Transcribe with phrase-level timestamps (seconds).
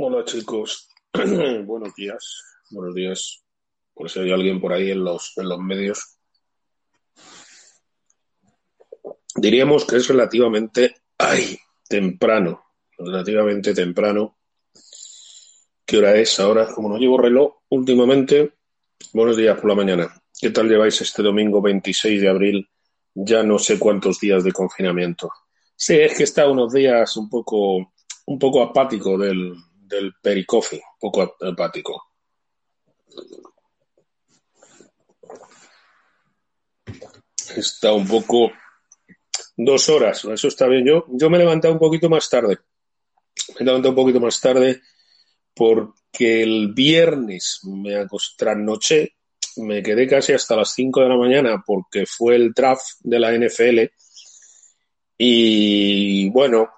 [0.00, 3.42] Hola chicos, buenos días, buenos días.
[3.92, 6.20] Por si hay alguien por ahí en los, en los medios.
[9.34, 11.58] Diríamos que es relativamente, ay,
[11.88, 12.62] temprano,
[12.96, 14.38] relativamente temprano.
[15.84, 16.72] ¿Qué hora es ahora?
[16.72, 18.52] Como no llevo reloj últimamente,
[19.12, 20.22] buenos días por la mañana.
[20.40, 22.68] ¿Qué tal lleváis este domingo 26 de abril?
[23.14, 25.28] Ya no sé cuántos días de confinamiento.
[25.74, 27.78] Sí, es que está unos días un poco,
[28.26, 29.56] un poco apático del,
[29.88, 32.12] del pericofi, un poco apático.
[37.56, 38.52] Está un poco
[39.56, 40.86] dos horas, eso está bien.
[40.86, 42.58] Yo, yo me he levantado un poquito más tarde.
[43.50, 44.82] Me he levantado un poquito más tarde
[45.54, 49.16] porque el viernes me acosté
[49.56, 53.32] me quedé casi hasta las 5 de la mañana porque fue el draft de la
[53.32, 53.90] NFL
[55.18, 56.68] y bueno,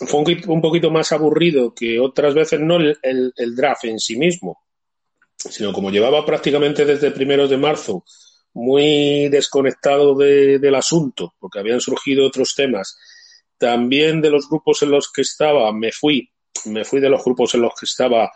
[0.00, 4.60] fue un, poquito más aburrido que otras veces, no el, draft en sí mismo,
[5.36, 8.04] sino como llevaba prácticamente desde primeros de marzo
[8.52, 12.96] muy desconectado del asunto, porque habían surgido otros temas.
[13.58, 16.30] También de los grupos en los que estaba, me fui,
[16.64, 18.30] me fui de los grupos en los que estaba,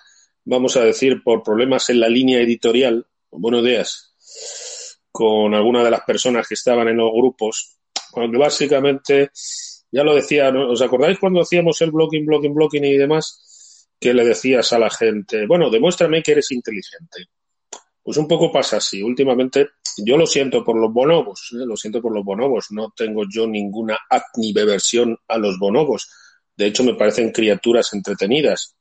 [0.44, 4.14] vamos a decir, por problemas en la línea editorial, buenos días,
[5.10, 7.78] con alguna de las personas que estaban en los grupos,
[8.10, 9.30] cuando básicamente,
[9.92, 13.88] ya lo decía, ¿os acordáis cuando hacíamos el blogging, blogging, blogging y demás?
[13.98, 17.26] Que le decías a la gente, bueno, demuéstrame que eres inteligente.
[18.02, 19.02] Pues un poco pasa así.
[19.02, 19.68] Últimamente,
[19.98, 21.66] yo lo siento por los bonobos, ¿eh?
[21.66, 22.68] lo siento por los bonobos.
[22.70, 23.98] No tengo yo ninguna
[24.36, 26.08] ni beversión a los bonobos.
[26.56, 28.74] De hecho, me parecen criaturas entretenidas.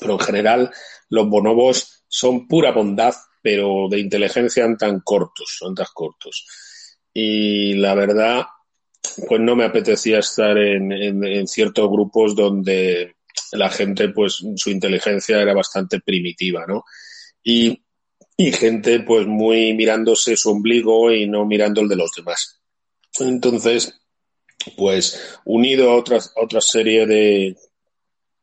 [0.00, 0.70] Pero en general,
[1.08, 6.44] los bonobos son pura bondad, pero de inteligencia tan cortos, son tan cortos
[7.20, 8.46] y la verdad,
[9.28, 13.16] pues no me apetecía estar en, ciertos grupos donde
[13.52, 16.84] la gente, pues su inteligencia era bastante primitiva, ¿no?
[17.42, 17.80] Y,
[18.36, 22.60] gente, pues muy mirándose su ombligo y no mirando el de los demás.
[23.18, 24.00] Entonces,
[24.76, 27.56] pues unido a otra, otra serie de...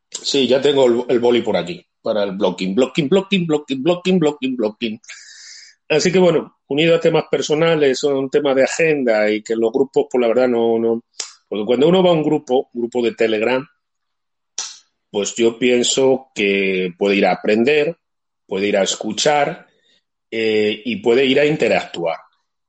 [0.10, 4.20] Sí, ya tengo el, el boli por aquí para el blocking, blocking, blocking, blocking, blocking,
[4.20, 5.02] blocking, blocking.
[5.90, 10.08] Así que bueno, unido a temas personales, son temas de agenda y que los grupos,
[10.10, 11.04] pues la verdad no, no.
[11.48, 13.66] Porque cuando uno va a un grupo, un grupo de Telegram,
[15.10, 17.98] pues yo pienso que puede ir a aprender,
[18.46, 19.68] puede ir a escuchar
[20.30, 22.18] eh, y puede ir a interactuar.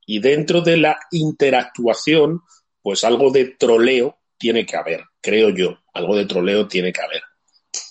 [0.05, 2.41] Y dentro de la interactuación,
[2.81, 7.21] pues algo de troleo tiene que haber, creo yo, algo de troleo tiene que haber.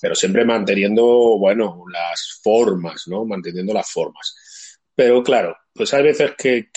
[0.00, 1.04] Pero siempre manteniendo,
[1.38, 3.24] bueno, las formas, ¿no?
[3.24, 4.34] Manteniendo las formas.
[4.96, 6.68] Pero claro, pues hay veces que,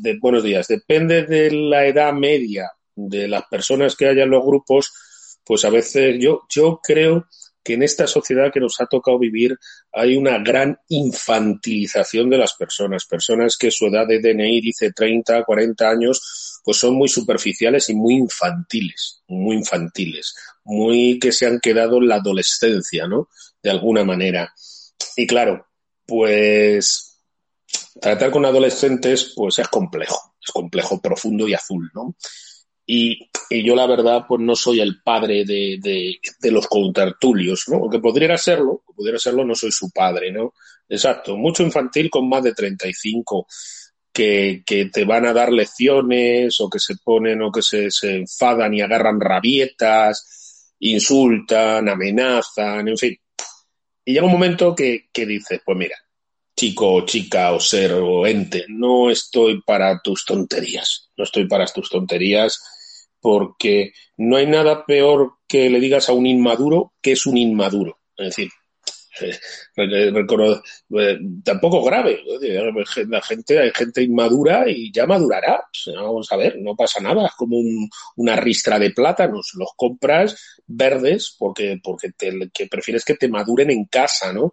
[0.00, 4.44] de, buenos días, depende de la edad media de las personas que haya en los
[4.44, 4.92] grupos,
[5.44, 7.26] pues a veces yo, yo creo
[7.62, 9.56] que en esta sociedad que nos ha tocado vivir
[9.92, 13.06] hay una gran infantilización de las personas.
[13.06, 17.94] Personas que su edad de DNI dice 30, 40 años, pues son muy superficiales y
[17.94, 20.34] muy infantiles, muy infantiles,
[20.64, 23.28] muy que se han quedado en la adolescencia, ¿no?
[23.62, 24.52] De alguna manera.
[25.16, 25.68] Y claro,
[26.04, 27.11] pues
[28.00, 32.16] tratar con adolescentes pues es complejo, es complejo, profundo y azul, ¿no?
[32.86, 33.28] Y,
[33.64, 36.18] yo la verdad pues no soy el padre de,
[36.50, 37.76] los contertulios, ¿no?
[37.76, 40.54] Aunque podría serlo, pudiera serlo, no soy su padre, ¿no?
[40.88, 43.46] Exacto, mucho infantil con más de 35
[44.10, 48.72] que, que te van a dar lecciones o que se ponen o que se, enfadan
[48.72, 53.18] y agarran rabietas, insultan, amenazan, en fin.
[54.04, 55.96] Y llega un momento que dices, pues mira,
[56.56, 61.66] chico o chica o ser o ente, no estoy para tus tonterías, no estoy para
[61.66, 62.60] tus tonterías
[63.20, 68.00] porque no hay nada peor que le digas a un inmaduro que es un inmaduro.
[68.16, 68.50] Es decir,
[69.76, 72.20] eh, tampoco grave.
[73.08, 75.64] La gente, hay gente inmadura y ya madurará.
[75.94, 77.26] Vamos a ver, no pasa nada.
[77.26, 77.58] Es como
[78.16, 79.52] una ristra de plátanos.
[79.54, 82.12] Los compras verdes porque, porque
[82.52, 84.52] que prefieres que te maduren en casa, ¿no?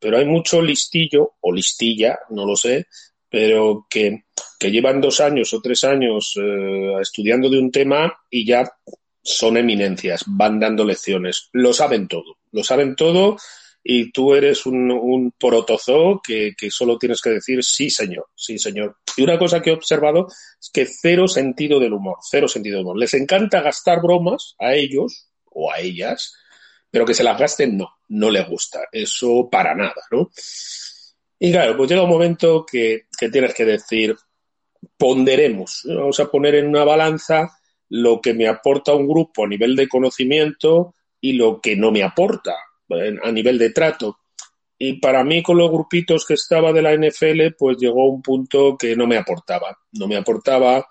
[0.00, 2.86] Pero hay mucho listillo o listilla, no lo sé,
[3.28, 4.24] pero que,
[4.60, 8.68] llevan dos años o tres años eh, estudiando de un tema y ya
[9.22, 13.36] son eminencias, van dando lecciones, lo saben todo, lo saben todo
[13.82, 18.58] y tú eres un, un protozoo que, que, solo tienes que decir sí, señor, sí,
[18.58, 18.96] señor.
[19.16, 20.26] Y una cosa que he observado
[20.60, 22.98] es que cero sentido del humor, cero sentido del humor.
[22.98, 26.34] Les encanta gastar bromas a ellos o a ellas
[26.90, 30.30] pero que se las gasten no, no le gusta, eso para nada, ¿no?
[31.38, 34.14] Y claro, pues llega un momento que, tienes que decir,
[34.96, 37.50] ponderemos, vamos a poner en una balanza
[37.88, 42.02] lo que me aporta un grupo a nivel de conocimiento y lo que no me
[42.02, 42.54] aporta.
[43.22, 44.18] a nivel de trato.
[44.78, 48.76] Y para mí, con los grupitos que estaba de la NFL, pues llegó un punto
[48.78, 49.78] que no me aportaba.
[49.92, 50.86] No me aportaba,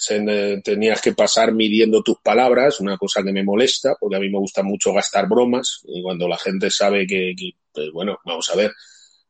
[0.00, 4.30] se, tenías que pasar midiendo tus palabras, una cosa que me molesta, porque a mí
[4.30, 5.82] me gusta mucho gastar bromas.
[5.84, 7.34] Y cuando la gente sabe que,
[7.72, 8.72] pues bueno, vamos a ver,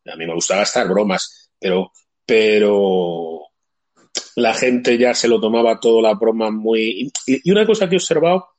[0.07, 1.91] a mí me gusta gastar bromas, pero,
[2.25, 3.41] pero
[4.37, 7.11] la gente ya se lo tomaba todo la broma muy.
[7.27, 8.51] Y, una cosa que he observado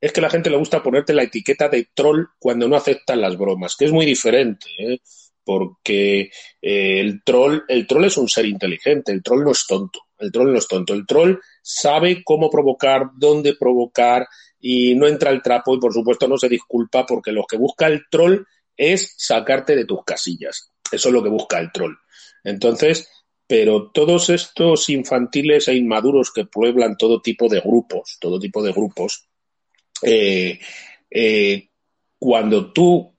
[0.00, 3.36] es que la gente le gusta ponerte la etiqueta de troll cuando no aceptan las
[3.36, 5.00] bromas, que es muy diferente, ¿eh?
[5.46, 6.30] porque
[6.60, 10.32] eh, el troll, el troll es un ser inteligente, el troll no es tonto, el
[10.32, 14.28] troll no es tonto, el troll sabe cómo provocar, dónde provocar
[14.60, 17.88] y no entra el trapo y por supuesto no se disculpa porque lo que busca
[17.88, 18.44] el troll
[18.76, 20.70] es sacarte de tus casillas.
[20.92, 21.94] Eso es lo que busca el troll.
[22.44, 23.08] Entonces,
[23.48, 28.70] pero todos estos infantiles e inmaduros que pueblan todo tipo de grupos, todo tipo de
[28.72, 29.26] grupos,
[30.02, 30.60] eh,
[31.10, 31.68] eh,
[32.16, 33.12] cuando tú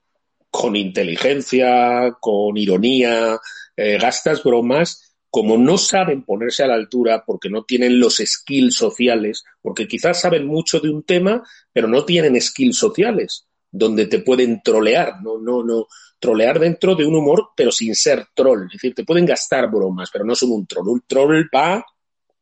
[0.50, 3.38] con inteligencia, con ironía,
[3.76, 8.76] eh, gastas bromas, como no saben ponerse a la altura porque no tienen los skills
[8.76, 14.20] sociales, porque quizás saben mucho de un tema, pero no tienen skills sociales, donde te
[14.20, 15.88] pueden trolear, no, no, no,
[16.20, 18.66] trolear dentro de un humor, pero sin ser troll.
[18.66, 20.88] Es decir, te pueden gastar bromas, pero no son un troll.
[20.88, 21.86] Un troll va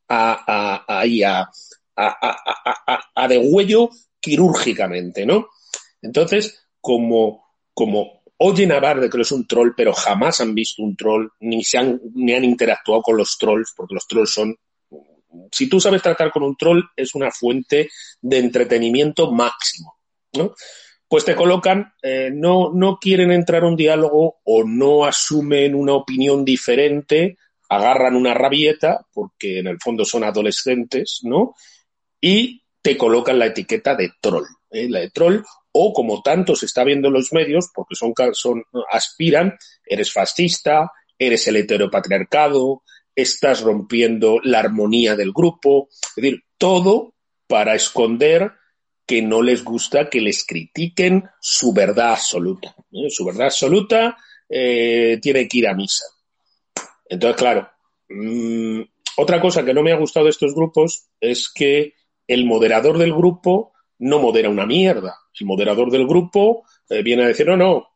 [0.08, 1.52] a, a, a,
[1.96, 3.90] a, a degüello
[4.20, 5.48] quirúrgicamente, ¿no?
[6.02, 10.96] Entonces, como, como oyen hablar de que es un troll, pero jamás han visto un
[10.96, 14.56] troll, ni, se han, ni han interactuado con los trolls, porque los trolls son
[15.52, 17.90] si tú sabes tratar con un troll, es una fuente
[18.22, 19.98] de entretenimiento máximo.
[20.34, 20.54] ¿no?
[21.08, 25.94] pues te colocan, eh, no, no quieren entrar a un diálogo o no asumen una
[25.94, 27.38] opinión diferente,
[27.70, 31.56] agarran una rabieta, porque en el fondo son adolescentes, ¿no?
[32.20, 34.90] Y te colocan la etiqueta de troll, ¿eh?
[34.90, 35.42] la de troll,
[35.72, 40.92] o como tanto se está viendo en los medios, porque son, son, aspiran, eres fascista,
[41.18, 42.84] eres el heteropatriarcado,
[43.16, 47.14] estás rompiendo la armonía del grupo, es decir, todo
[47.48, 48.52] para esconder
[49.06, 52.76] que no les gusta que les critiquen su verdad absoluta.
[53.10, 54.18] Su verdad absoluta
[54.50, 56.06] eh, tiene que ir a misa.
[57.08, 57.70] Entonces, claro,
[58.10, 58.82] mm,
[59.18, 61.94] otra cosa que no me ha gustado de estos grupos es que
[62.28, 65.16] el moderador del grupo no modera una mierda.
[65.40, 67.88] El moderador del grupo eh, viene a decir, no, no,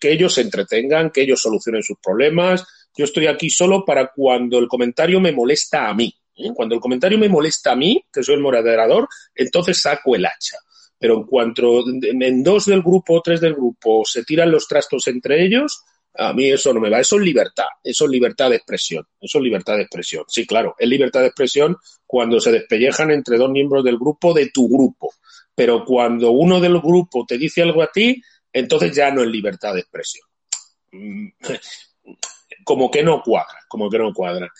[0.00, 2.66] que ellos se entretengan, que ellos solucionen sus problemas.
[2.96, 6.12] Yo estoy aquí solo para cuando el comentario me molesta a mí.
[6.36, 6.50] ¿eh?
[6.54, 10.56] Cuando el comentario me molesta a mí, que soy el moderador, entonces saco el hacha.
[10.98, 15.06] Pero en cuanto en dos del grupo o tres del grupo se tiran los trastos
[15.08, 15.82] entre ellos,
[16.18, 17.00] a mí eso no me va.
[17.00, 20.24] Eso es libertad, eso es libertad de expresión, eso es libertad de expresión.
[20.28, 21.76] Sí, claro, es libertad de expresión
[22.06, 25.12] cuando se despellejan entre dos miembros del grupo de tu grupo.
[25.54, 28.22] Pero cuando uno del grupo te dice algo a ti,
[28.52, 30.26] entonces ya no es libertad de expresión.
[30.92, 31.28] Mm,
[32.64, 34.50] como que no cuadra, como que no cuadra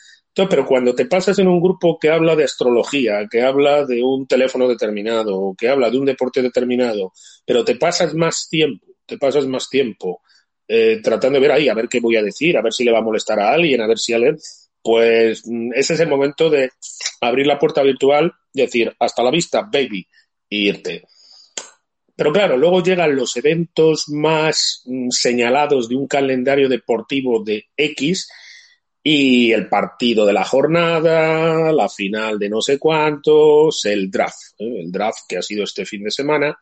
[0.45, 4.27] pero cuando te pasas en un grupo que habla de astrología, que habla de un
[4.27, 7.13] teléfono determinado, que habla de un deporte determinado,
[7.47, 10.21] pero te pasas más tiempo, te pasas más tiempo
[10.69, 12.93] eh, tratando de ver ahí, a ver qué voy a decir, a ver si le
[12.93, 14.37] va a molestar a alguien, a ver si alguien,
[14.83, 16.71] pues mm, ese es el momento de
[17.21, 20.07] abrir la puerta virtual, decir, hasta la vista, baby,
[20.51, 21.03] e irte.
[22.17, 28.29] Pero claro, luego llegan los eventos más mm, señalados de un calendario deportivo de X
[29.03, 34.81] y el partido de la jornada, la final de no sé cuántos, el draft, ¿eh?
[34.81, 36.59] el draft que ha sido este fin de semana.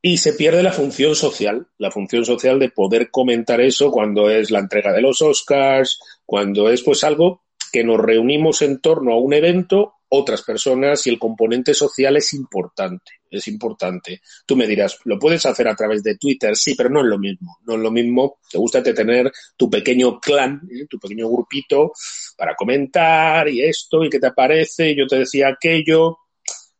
[0.00, 4.50] Y se pierde la función social, la función social de poder comentar eso cuando es
[4.50, 9.18] la entrega de los Oscars, cuando es pues algo que nos reunimos en torno a
[9.18, 14.22] un evento, otras personas y el componente social es importante, es importante.
[14.46, 17.18] Tú me dirás, lo puedes hacer a través de Twitter, sí, pero no es lo
[17.18, 18.38] mismo, no es lo mismo.
[18.50, 20.86] Te gusta tener tu pequeño clan, ¿eh?
[20.88, 21.92] tu pequeño grupito
[22.36, 26.18] para comentar y esto y qué te parece, yo te decía aquello,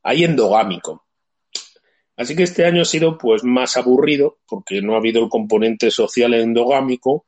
[0.03, 1.08] ahí endogámico.
[2.19, 5.89] Así que este año ha sido pues más aburrido porque no ha habido el componente
[5.93, 7.27] social endogámico,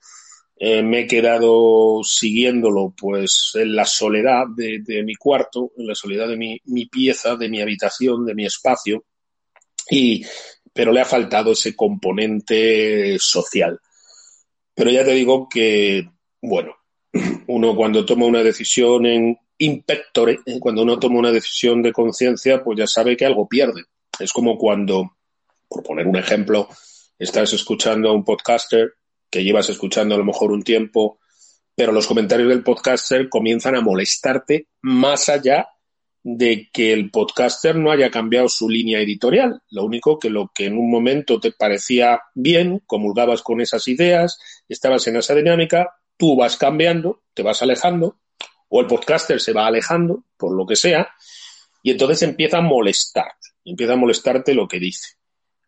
[0.57, 6.27] eh, me he quedado siguiéndolo pues en la soledad de, mi cuarto, en la soledad
[6.27, 9.05] de mi, pieza, de mi habitación, de mi espacio,
[9.89, 10.25] y,
[10.73, 13.79] pero le ha faltado ese componente social.
[14.75, 16.05] Pero ya te digo que,
[16.43, 16.75] bueno,
[17.47, 22.77] uno cuando toma una decisión en impectore, cuando uno toma una decisión de conciencia, pues
[22.77, 23.85] ya sabe que algo pierde.
[24.21, 25.17] Es como cuando,
[25.69, 26.69] por poner un ejemplo,
[27.19, 28.95] estás escuchando a un podcaster
[29.31, 31.21] que llevas escuchando a lo mejor un tiempo,
[31.75, 35.69] pero los comentarios del podcaster comienzan a molestarte más allá
[36.23, 39.63] de que el podcaster no haya cambiado su línea editorial.
[39.71, 44.39] Lo único que lo que en un momento te parecía bien, comulgabas con esas ideas,
[44.69, 48.19] estabas en esa dinámica, tú vas cambiando, te vas alejando,
[48.69, 51.09] o el podcaster se va alejando, por lo que sea,
[51.83, 55.15] y entonces empieza a molestarte, empieza a molestarte lo que dice.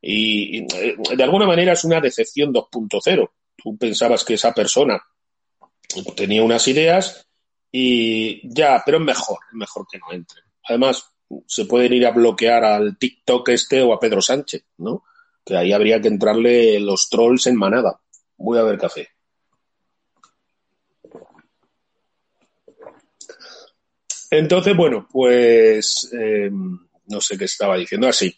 [0.01, 3.31] Y, eh, de alguna manera es una decepción 2.0.
[3.57, 5.01] Tú pensabas que esa persona
[6.17, 7.27] tenía unas ideas
[7.71, 10.43] y ya, pero es mejor, es mejor que no entre.
[10.65, 11.13] Además,
[11.47, 15.05] se pueden ir a bloquear al TikTok este o a Pedro Sánchez, ¿no?
[15.45, 18.01] Que ahí habría que entrarle los trolls en manada.
[18.37, 19.09] Voy a ver café.
[24.31, 28.35] Entonces, bueno, pues em, no sé qué estaba diciendo así.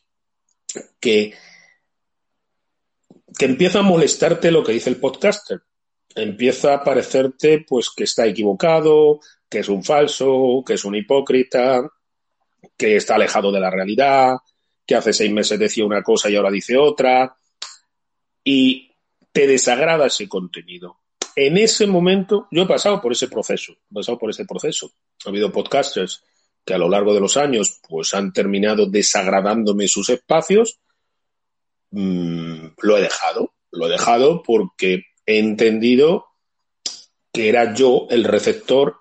[1.00, 1.35] Que,
[3.38, 5.62] que empieza a molestarte lo que dice el podcaster
[6.14, 11.90] empieza a parecerte pues que está equivocado, que es un falso, que es un hipócrita,
[12.76, 14.37] que está alejado de la realidad,
[14.87, 17.37] que hace seis meses decía una cosa y ahora dice otra,
[18.42, 18.92] y
[19.33, 21.00] te desagrada ese contenido.
[21.37, 24.92] En ese momento, yo he pasado por ese proceso, he pasado por ese proceso.
[25.25, 26.23] Ha habido podcasters
[26.64, 30.80] que a lo largo de los años pues han terminado desagradándome sus espacios.
[31.90, 36.26] Mm, lo he dejado, lo he dejado porque he entendido
[37.33, 38.97] que era yo el receptor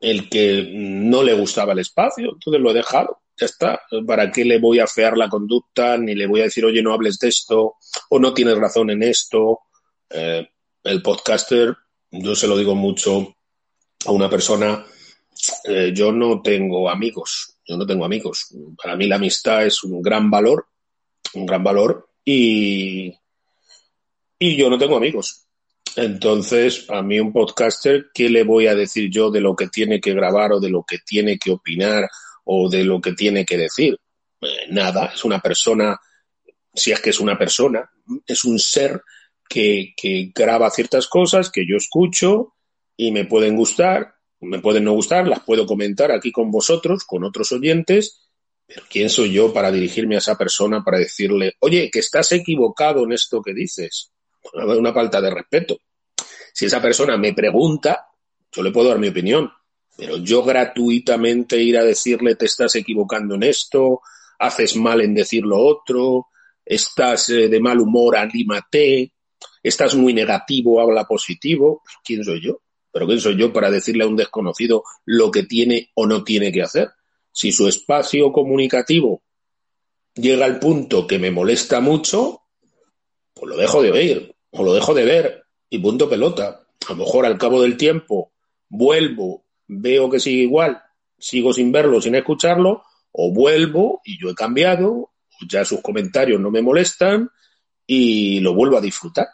[0.00, 3.80] el que no le gustaba el espacio, entonces lo he dejado, ya está.
[4.06, 5.96] ¿Para qué le voy a fear la conducta?
[5.96, 7.76] Ni le voy a decir, oye, no hables de esto,
[8.10, 9.60] o no tienes razón en esto.
[10.10, 10.46] Eh,
[10.84, 11.76] el podcaster,
[12.10, 13.34] yo se lo digo mucho
[14.04, 14.84] a una persona,
[15.64, 18.54] eh, yo no tengo amigos, yo no tengo amigos.
[18.80, 20.66] Para mí la amistad es un gran valor,
[21.34, 23.14] un gran valor, y,
[24.38, 25.46] y yo no tengo amigos.
[25.96, 30.00] Entonces, a mí un podcaster, ¿qué le voy a decir yo de lo que tiene
[30.00, 32.08] que grabar o de lo que tiene que opinar
[32.44, 33.98] o de lo que tiene que decir?
[34.42, 35.98] Eh, nada, es una persona,
[36.74, 37.88] si es que es una persona,
[38.26, 39.02] es un ser
[39.48, 42.54] que, que graba ciertas cosas que yo escucho
[42.94, 44.15] y me pueden gustar,
[44.46, 48.30] me pueden no gustar, las puedo comentar aquí con vosotros, con otros oyentes,
[48.66, 53.04] pero ¿quién soy yo para dirigirme a esa persona para decirle, oye, que estás equivocado
[53.04, 54.12] en esto que dices?
[54.52, 55.78] Una falta de respeto.
[56.52, 58.06] Si esa persona me pregunta,
[58.50, 59.50] yo le puedo dar mi opinión,
[59.96, 64.00] pero yo gratuitamente ir a decirle te estás equivocando en esto,
[64.38, 66.28] haces mal en decir lo otro,
[66.64, 69.12] estás eh, de mal humor, anímate,
[69.62, 72.60] estás muy negativo, habla positivo, ¿quién soy yo?
[72.96, 76.50] Pero ¿quién soy yo para decirle a un desconocido lo que tiene o no tiene
[76.50, 76.92] que hacer?
[77.30, 79.22] Si su espacio comunicativo
[80.14, 82.44] llega al punto que me molesta mucho,
[83.34, 86.68] pues lo dejo de oír o lo dejo de ver y punto pelota.
[86.88, 88.32] A lo mejor al cabo del tiempo
[88.70, 90.80] vuelvo, veo que sigue igual,
[91.18, 95.10] sigo sin verlo, sin escucharlo, o vuelvo y yo he cambiado,
[95.46, 97.28] ya sus comentarios no me molestan
[97.86, 99.28] y lo vuelvo a disfrutar.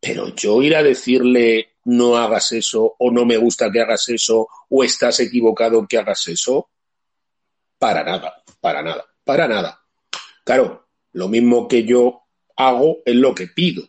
[0.00, 4.48] Pero yo ir a decirle no hagas eso o no me gusta que hagas eso
[4.68, 6.68] o estás equivocado que hagas eso,
[7.78, 9.80] para nada, para nada, para nada.
[10.44, 12.22] Claro, lo mismo que yo
[12.56, 13.82] hago es lo que pido,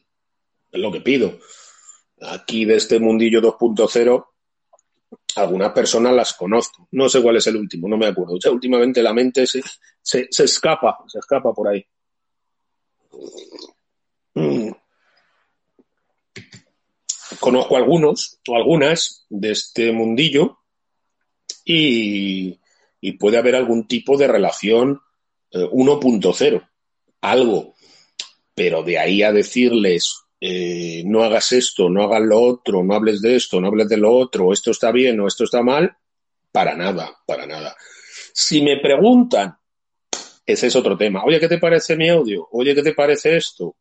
[0.72, 1.40] es lo que pido
[2.22, 4.26] aquí de este mundillo 2.0,
[5.36, 6.88] algunas personas las conozco.
[6.92, 8.36] No sé cuál es el último, no me acuerdo.
[8.36, 9.62] O sea, últimamente la mente se,
[10.02, 11.86] se, escapa, se escapa por ahí.
[17.40, 20.60] Conozco algunos o algunas de este mundillo
[21.66, 22.60] y,
[23.20, 25.02] puede haber algún tipo de relación
[25.52, 26.62] 1.0, eh,
[27.22, 27.76] algo.
[28.54, 33.22] Pero de ahí a decirles eh, no hagas esto, no hagas lo otro, no hables
[33.22, 35.98] de esto, no hables de lo otro, esto está bien o esto está mal,
[36.52, 37.76] para nada, para nada.
[38.34, 39.58] Si me preguntan,
[40.46, 42.48] ese es otro tema, oye, ¿qué te parece mi audio?
[42.52, 43.76] Oye, ¿qué te parece esto?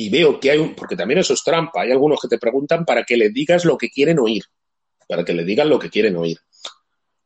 [0.00, 2.86] Y veo que hay un, porque también eso es trampa, hay algunos que te preguntan
[2.86, 4.42] para que les digas lo que quieren oír,
[5.06, 6.38] para que le digan lo que quieren oír.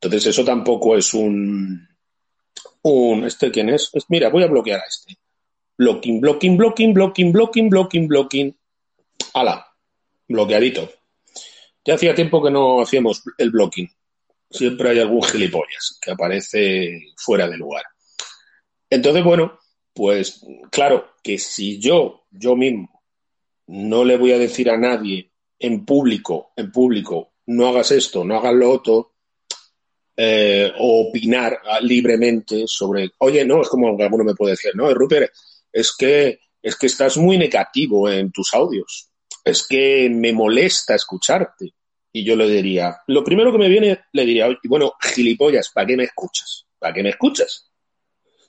[0.00, 1.86] Entonces eso tampoco es un,
[2.82, 3.92] un, ¿este quién es?
[4.08, 5.16] Mira, voy a bloquear a este
[5.78, 8.56] blocking, blocking, blocking, blocking, blocking, blocking, blocking.
[9.34, 9.64] Ala,
[10.26, 10.90] bloqueadito.
[11.84, 13.88] Ya hacía tiempo que no hacíamos el blocking.
[14.50, 17.84] Siempre hay algún gilipollas que aparece fuera de lugar.
[18.90, 19.60] Entonces, bueno,
[19.94, 23.02] pues claro que si yo, yo mismo,
[23.68, 28.36] no le voy a decir a nadie en público, en público, no hagas esto, no
[28.36, 29.12] hagas lo otro,
[30.16, 35.32] eh, o opinar libremente sobre, oye, no, es como alguno me puede decir, no, Rupert,
[35.72, 39.10] es que, es que estás muy negativo en tus audios,
[39.44, 41.74] es que me molesta escucharte.
[42.16, 45.96] Y yo le diría, lo primero que me viene, le diría, bueno, gilipollas, ¿para qué
[45.96, 46.64] me escuchas?
[46.78, 47.72] ¿Para qué me escuchas?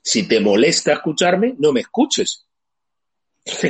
[0.06, 2.46] Si te molesta escucharme, no me escuches.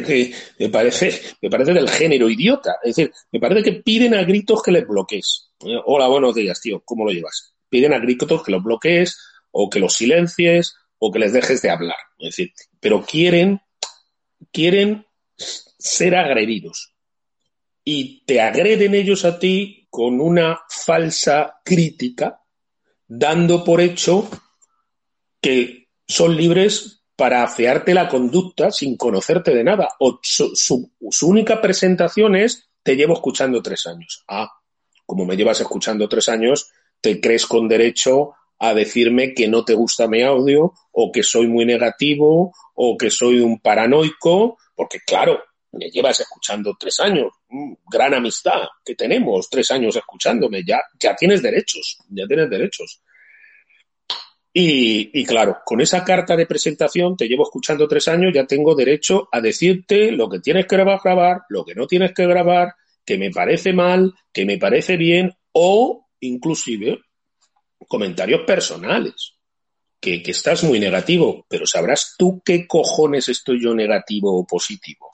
[0.59, 2.77] me parece, me parece del género idiota.
[2.85, 5.55] Es decir, me parece que piden a gritos que les bloquees.
[5.87, 6.83] Hola, buenos días, tío.
[6.85, 7.55] ¿Cómo lo llevas?
[7.71, 9.19] Piden a gritos que los bloquees
[9.51, 11.97] o que los silencies o que les dejes de hablar.
[12.19, 13.63] Es decir, pero quieren,
[14.53, 15.07] quieren
[15.39, 16.93] ser agredidos.
[17.83, 22.43] Y te agreden ellos a ti con una falsa crítica,
[23.09, 24.29] dando por hecho
[25.41, 29.89] que son libres para afearte la conducta sin conocerte de nada.
[30.01, 30.91] O su,
[31.23, 34.23] única presentación es te llevo escuchando tres años.
[34.29, 34.51] Ah,
[35.05, 36.71] como me llevas escuchando tres años,
[37.01, 41.47] te crees con derecho a decirme que no te gusta mi audio o que soy
[41.47, 47.75] muy negativo o que soy un paranoico, porque claro, me llevas escuchando tres años, mm,
[47.91, 53.03] gran amistad que tenemos, tres años escuchándome, ya, ya tienes derechos, ya tienes derechos.
[54.59, 59.29] Y, claro, con esa carta de presentación, te llevo escuchando tres años, ya tengo derecho
[59.31, 63.31] a decirte lo que tienes que grabar, lo que no tienes que grabar, que me
[63.31, 67.01] parece mal, que me parece bien, o inclusive
[67.87, 69.35] comentarios personales,
[70.01, 75.11] que, que estás muy negativo, pero sabrás tú qué cojones estoy yo negativo o positivo.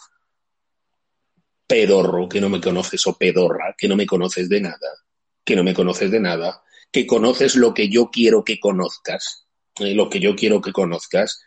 [1.66, 5.02] Pedorro, que no me conoces, o pedorra, que no me conoces de nada,
[5.44, 9.46] que no me conoces de nada que conoces lo que yo quiero que conozcas,
[9.80, 11.42] eh, lo que yo quiero que conozcas.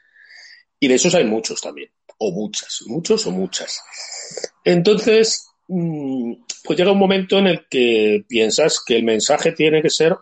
[0.79, 3.81] Y de esos hay muchos también, o muchas, muchos o muchas.
[4.63, 6.33] Entonces, mm,
[6.63, 10.17] pues llega un momento en el que piensas que el mensaje tiene que ser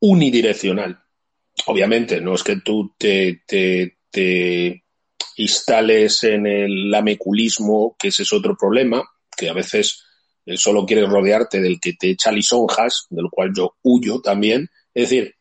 [0.00, 1.02] unidireccional.
[1.66, 4.84] Obviamente, no es que tú te, te,
[5.36, 9.04] instales en el ameculismo, que ese es otro problema,
[9.36, 10.04] que a veces
[10.56, 14.68] solo quieres rodearte del que te echa lisonjas, del cual yo huyo también.
[14.94, 15.34] Es decir,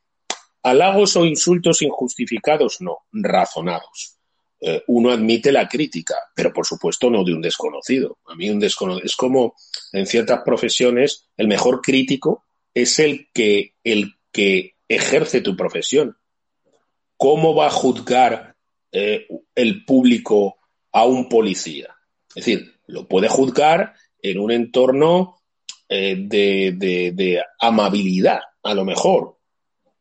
[0.63, 4.17] halagos o insultos injustificados, no, razonados.
[4.59, 8.17] Eh, uno admite la crítica, pero por supuesto no de un desconocido.
[8.25, 9.55] A mí un desconocido es como
[9.93, 16.17] en ciertas profesiones el mejor crítico es el que el que ejerce tu profesión.
[17.17, 18.55] ¿Cómo va a juzgar
[18.91, 20.57] eh, el público
[20.91, 21.95] a un policía?
[22.29, 23.95] Es decir, lo puede juzgar
[24.31, 25.37] en un entorno
[25.89, 29.37] eh, de, amabilidad, a lo mejor,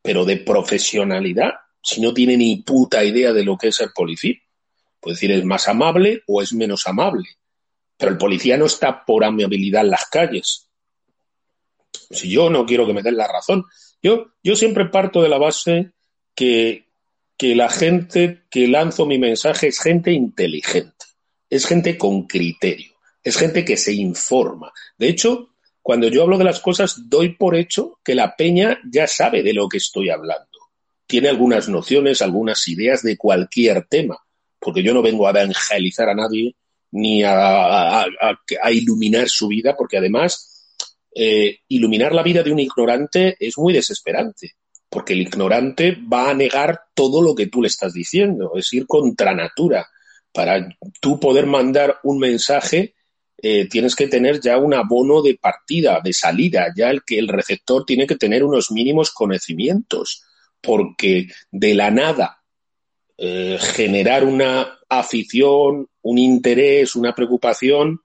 [0.02, 4.34] pero de profesionalidad, si no tiene ni puta idea de lo que es ser policía.
[4.98, 7.28] Puede decir, es más amable o es menos amable.
[7.96, 10.68] Pero el policía no está por amabilidad en las calles.
[12.10, 13.64] Si yo no quiero que me den la razón,
[14.02, 15.92] yo, yo siempre parto de la base
[16.34, 16.88] que,
[17.36, 21.06] que la gente que lanzo mi mensaje es gente inteligente,
[21.48, 22.95] es gente con criterio
[23.26, 24.72] es gente que se informa.
[24.96, 25.48] De hecho,
[25.82, 29.52] cuando yo hablo de las cosas, doy por hecho que la peña ya sabe de
[29.52, 30.46] lo que estoy hablando.
[31.08, 34.16] Tiene algunas nociones, algunas ideas de cualquier tema,
[34.60, 36.54] porque yo no vengo a evangelizar a nadie
[36.92, 38.06] ni a,
[38.70, 40.78] iluminar su vida, porque además
[41.12, 44.52] eh, iluminar la vida de un ignorante es muy desesperante,
[44.88, 48.86] porque el ignorante va a negar todo lo que tú le estás diciendo, es ir
[48.86, 49.84] contra natura.
[50.32, 50.68] Para
[51.00, 52.92] tú poder mandar un mensaje
[53.48, 57.28] eh, tienes que tener ya un abono de partida, de salida, ya el que el
[57.28, 60.24] receptor tiene que tener unos mínimos conocimientos,
[60.61, 62.42] porque de la nada
[63.16, 68.00] eh, generar una afición, un interés, una preocupación,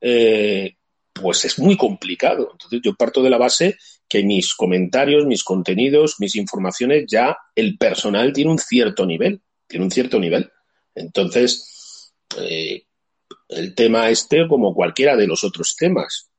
[0.00, 0.74] eh,
[1.12, 2.48] pues es muy complicado.
[2.50, 7.78] Entonces yo parto de la base que mis comentarios, mis contenidos, mis informaciones, ya el
[7.78, 10.50] personal tiene un cierto nivel, tiene un cierto nivel.
[10.96, 12.12] Entonces,
[13.50, 16.30] el tema este como cualquiera de los otros temas.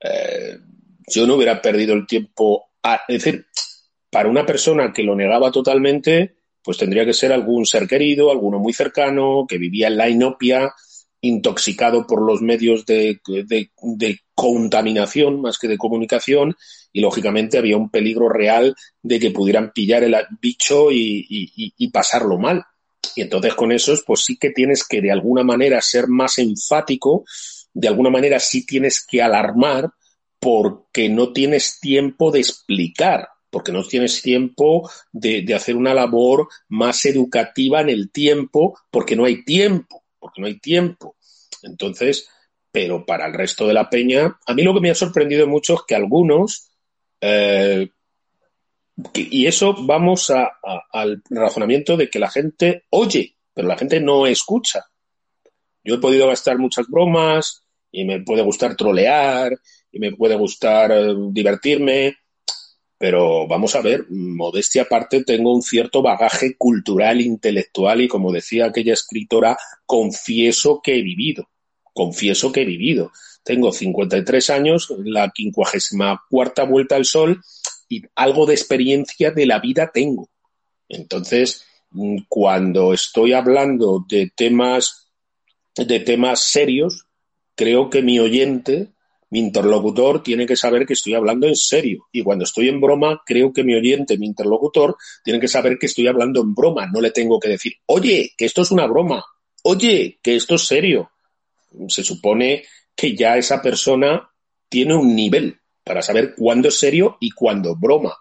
[0.00, 0.58] Eh,
[1.06, 2.70] yo no hubiera perdido el tiempo.
[3.08, 3.46] es decir,
[4.10, 8.58] para una persona que lo negaba totalmente, pues tendría que ser algún ser querido, alguno
[8.58, 10.72] muy cercano, que vivía en la inopia,
[11.20, 13.20] intoxicado por los medios de,
[14.34, 16.56] contaminación más que de comunicación,
[16.92, 22.64] y lógicamente había un peligro real de que pudieran pillar el bicho y pasarlo mal.
[23.14, 27.24] Y entonces con esos, pues sí que tienes que de alguna manera ser más enfático,
[27.74, 29.90] de alguna manera sí tienes que alarmar
[30.38, 37.04] porque no tienes tiempo de explicar, porque no tienes tiempo de, hacer una labor más
[37.04, 41.16] educativa en el tiempo, porque no hay tiempo, porque no hay tiempo.
[41.62, 42.28] Entonces,
[42.72, 45.74] pero para el resto de la peña, a mí lo que me ha sorprendido mucho
[45.74, 46.70] es que algunos
[47.20, 47.90] eh,
[49.14, 54.86] y eso vamos al razonamiento de que la gente oye, pero la gente no escucha.
[55.84, 59.52] Yo he podido gastar muchas bromas y me puede gustar trolear
[59.90, 62.16] y me puede gustar eh, divertirme,
[62.98, 68.66] Pero vamos a ver, modestia aparte, tengo un cierto bagaje cultural, intelectual y, como decía
[68.66, 71.50] aquella escritora, confieso que he vivido.
[71.92, 73.10] Confieso que he vivido.
[73.42, 77.42] Tengo 53 años, la quincuagésima cuarta vuelta al sol
[78.14, 80.28] algo de experiencia de la vida tengo.
[80.88, 85.08] Entonces, mm, cuando estoy hablando de temas,
[85.76, 87.06] de temas serios,
[87.54, 88.92] creo que mi oyente
[89.32, 92.06] mi interlocutor tiene que saber que estoy hablando en serio.
[92.12, 95.86] Y cuando estoy en broma, creo que mi oyente, mi interlocutor, tiene que saber que
[95.86, 96.86] estoy hablando en broma.
[96.92, 99.24] No le tengo que decir, oye, que esto es una broma.
[99.62, 101.12] Oye, que esto es serio.
[101.88, 104.30] Se supone que ya esa persona
[104.68, 108.16] tiene un nivel para saber cuándo es serio y cuándo broma.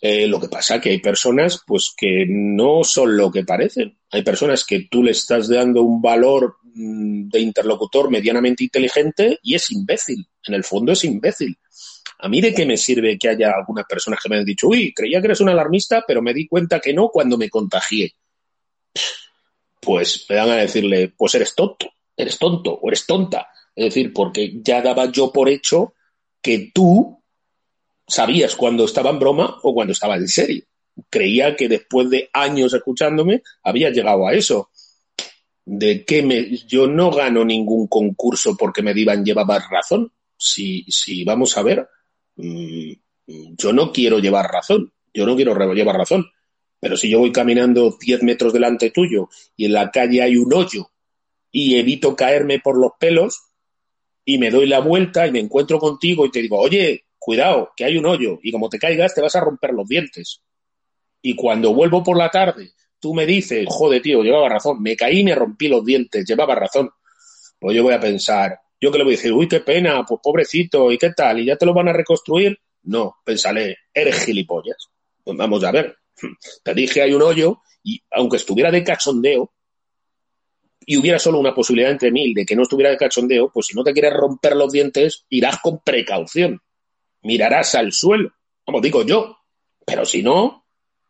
[0.00, 3.98] Eh, lo que pasa que hay personas pues que no son lo que parecen.
[4.10, 9.54] Hay personas que tú le estás dando un valor Mm, de interlocutor medianamente inteligente y
[9.54, 10.28] es imbécil.
[10.44, 11.56] En el fondo es imbécil.
[12.18, 14.92] A mí de qué me sirve que haya algunas personas que me han dicho, uy,
[14.92, 18.12] creía que eres un alarmista, pero me di cuenta que no cuando me contagié.
[19.80, 23.48] Pues me van a decirle, pues eres tonto, eres tonto o eres tonta.
[23.76, 25.94] Es decir, porque ya daba yo por hecho
[26.40, 27.22] que tú
[28.08, 30.64] sabías cuando estaba en broma o cuando estaba en serio.
[31.10, 34.70] Creía que después de años escuchándome había llegado a eso
[35.66, 40.12] de que me, yo no gano ningún concurso porque me digan llevaba razón.
[40.38, 41.88] Si, si vamos a ver,
[42.36, 42.92] mm,
[43.26, 46.26] yo no quiero llevar razón, yo no quiero llevar razón.
[46.78, 50.52] Pero si yo voy caminando 10 metros delante tuyo y en la calle hay un
[50.54, 50.90] hoyo
[51.50, 53.45] y evito caerme por los pelos
[54.26, 57.84] y me doy la vuelta y me encuentro contigo y te digo, oye, cuidado, que
[57.84, 60.42] hay un hoyo y como te caigas te vas a romper los dientes.
[61.22, 65.20] Y cuando vuelvo por la tarde tú me dices, joder, tío, llevaba razón, me caí
[65.20, 66.90] y me rompí los dientes, llevaba razón.
[67.58, 70.20] Pues yo voy a pensar, yo que le voy a decir, uy, qué pena, pues
[70.20, 71.38] pobrecito, ¿y qué tal?
[71.38, 72.58] ¿Y ya te lo van a reconstruir?
[72.82, 74.88] No, pensaré, eres gilipollas.
[75.22, 75.96] Pues vamos a ver,
[76.64, 79.52] te dije hay un hoyo y aunque estuviera de cachondeo
[80.88, 83.74] y hubiera solo una posibilidad entre mil de que no estuviera de cachondeo, pues si
[83.74, 86.62] no te quieres romper los dientes, irás con precaución,
[87.22, 88.32] mirarás al suelo,
[88.64, 89.36] como digo yo,
[89.84, 90.64] pero si no,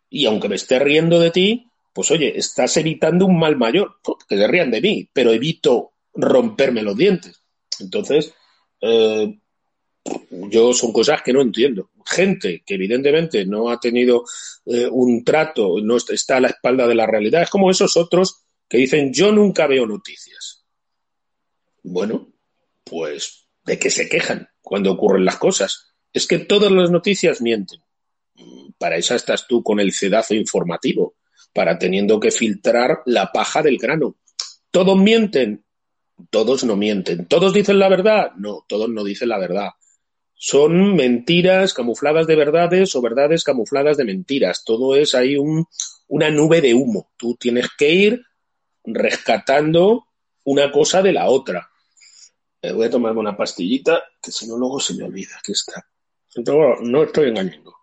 [0.09, 3.97] y aunque me esté riendo de ti, pues oye, estás evitando un mal mayor,
[4.29, 7.43] que se rían de mí, pero evito romperme los dientes.
[7.79, 8.35] Entonces,
[8.81, 9.39] eh,
[10.31, 11.91] yo son cosas que no entiendo.
[12.05, 14.25] Gente que evidentemente no ha tenido
[14.65, 18.46] eh, un trato, no está a la espalda de la realidad, es como esos otros
[18.69, 20.65] que dicen yo nunca veo noticias.
[21.83, 22.33] Bueno,
[22.85, 25.93] pues de qué se quejan cuando ocurren las cosas.
[26.13, 27.81] Es que todas las noticias mienten.
[28.79, 31.17] Para eso estás tú con el cedazo informativo
[31.53, 34.17] para teniendo que filtrar la paja del grano.
[34.71, 35.65] ¿Todos mienten?
[36.31, 37.27] Todos no mienten.
[37.27, 38.33] ¿Todos dicen la verdad?
[38.37, 39.71] No, todos no dicen la verdad.
[40.35, 44.65] Son mentiras camufladas de verdades o verdades camufladas de mentiras.
[44.65, 45.37] Todo es ahí
[46.09, 47.11] una nube de humo.
[47.17, 48.26] Tú tienes que ir
[48.87, 50.07] rescatando
[50.45, 51.71] una cosa de la otra.
[52.63, 55.87] Eh, voy a tomarme una pastillita, que si no luego se me olvida que está.
[56.83, 57.77] no estoy engañando.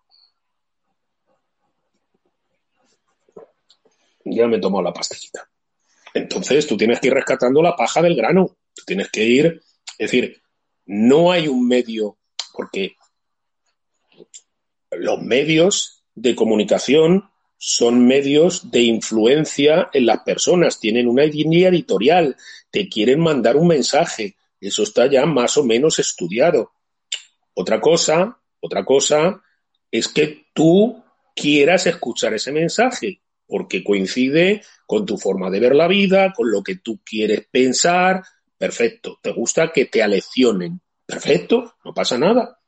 [4.25, 5.49] ya me he tomado la pastillita.
[6.13, 8.57] Entonces tú tienes que ir rescatando la paja del grano.
[8.85, 9.61] Tienes que ir,
[9.97, 10.41] es decir,
[10.85, 12.17] no hay un medio,
[12.53, 12.95] porque
[14.91, 17.29] los medios de comunicación
[17.65, 22.35] son medios de influencia en las personas, tienen una línea editorial,
[22.69, 26.73] te quieren mandar un mensaje, eso está ya más o menos estudiado.
[27.53, 29.41] Otra cosa, otra cosa
[29.89, 31.01] es que tú
[31.33, 36.61] quieras escuchar ese mensaje porque coincide con tu forma de ver la vida, con lo
[36.61, 38.23] que tú quieres pensar.
[38.57, 40.81] Perfecto, te gusta que te aleccionen.
[41.05, 42.59] Perfecto, no pasa nada.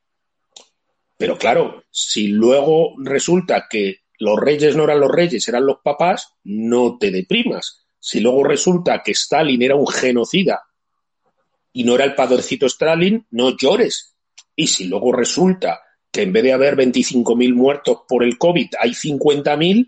[1.18, 6.34] Pero claro, si luego resulta que los reyes no eran los reyes, eran los papás,
[6.44, 7.86] no te deprimas.
[8.00, 10.64] Si luego resulta que Stalin era un genocida
[11.74, 14.16] y no era el padrecito Stalin, no llores.
[14.56, 18.92] Y si luego resulta que en vez de haber 25.000 muertos por el COVID hay
[18.92, 19.88] 50.000,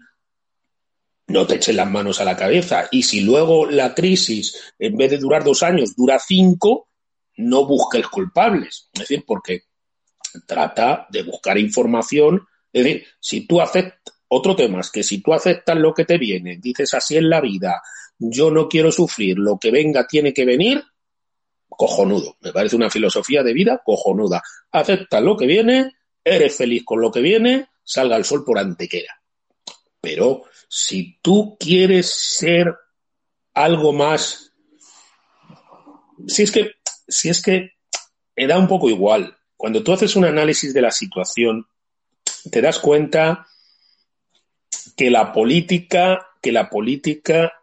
[1.28, 2.88] no te eches las manos a la cabeza.
[2.92, 6.90] Y si luego la crisis, en vez de durar dos años, dura cinco,
[7.38, 8.90] no busques culpables.
[8.94, 9.64] Es decir, porque
[10.46, 12.46] trata de buscar información.
[12.74, 16.18] Es decir, si tú aceptas, otro tema es que si tú aceptas lo que te
[16.18, 17.82] viene, dices así en la vida,
[18.20, 20.84] yo no quiero sufrir, lo que venga tiene que venir,
[21.70, 22.36] cojonudo.
[22.42, 24.42] Me parece una filosofía de vida cojonuda.
[24.72, 29.22] Aceptas lo que viene, eres feliz con lo que viene, salga el sol por antequera.
[30.02, 32.74] Pero si tú quieres ser
[33.54, 34.52] algo más,
[36.28, 36.72] si es que,
[37.08, 37.72] si es que
[38.36, 39.36] me da un poco igual.
[39.56, 41.68] cuando tú haces un análisis de la situación,
[42.52, 43.48] te das cuenta
[44.98, 47.54] que la política, que la política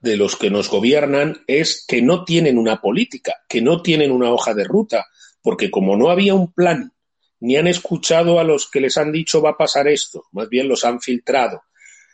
[0.00, 4.30] de los que nos gobiernan es que no tienen una política, que no tienen una
[4.30, 5.06] hoja de ruta,
[5.40, 6.92] porque como no había un plan,
[7.40, 10.68] ni han escuchado a los que les han dicho va a pasar esto, más bien
[10.68, 11.62] los han filtrado,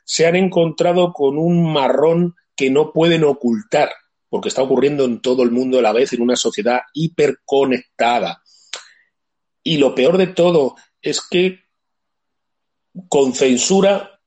[0.05, 3.91] se han encontrado con un marrón que no pueden ocultar,
[4.29, 8.43] porque está ocurriendo en todo el mundo a la vez en una sociedad hiperconectada.
[9.63, 11.68] Y lo peor de todo es que
[13.09, 14.21] con censura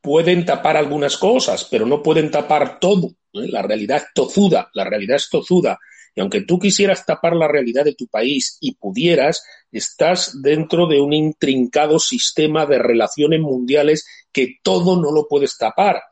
[0.00, 3.08] pueden tapar algunas cosas, pero no pueden tapar todo.
[3.32, 3.48] ¿eh?
[3.48, 5.78] La realidad es tozuda, la realidad es tozuda.
[6.14, 11.00] Y aunque tú quisieras tapar la realidad de tu país y pudieras, estás dentro de
[11.00, 16.02] un intrincado sistema de relaciones mundiales que todo no lo puedes tapar.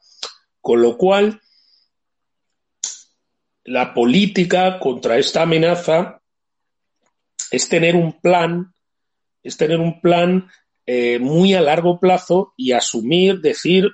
[0.60, 1.40] Con lo cual,
[3.64, 6.22] la política contra esta amenaza
[7.50, 8.72] es tener un plan,
[9.42, 10.50] es tener un plan
[10.92, 13.92] eh, muy a largo plazo y asumir, decir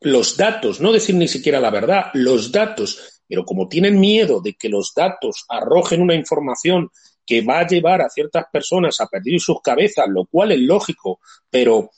[0.00, 4.54] los datos, no decir ni siquiera la verdad, los datos, pero como tienen miedo de
[4.54, 6.90] que los datos arrojen una información
[7.24, 11.20] que va a llevar a ciertas personas a perder sus cabezas, lo cual es lógico,
[11.48, 11.92] pero,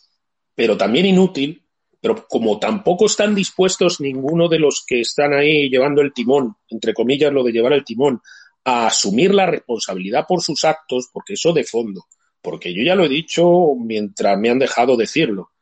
[0.54, 1.64] pero también inútil,
[1.98, 6.92] pero como tampoco están dispuestos ninguno de los que están ahí llevando el timón, entre
[6.92, 8.20] comillas lo de llevar el timón,
[8.62, 12.04] a asumir la responsabilidad por sus actos, porque eso de fondo,
[12.40, 15.52] porque yo ya lo he dicho mientras me han dejado decirlo,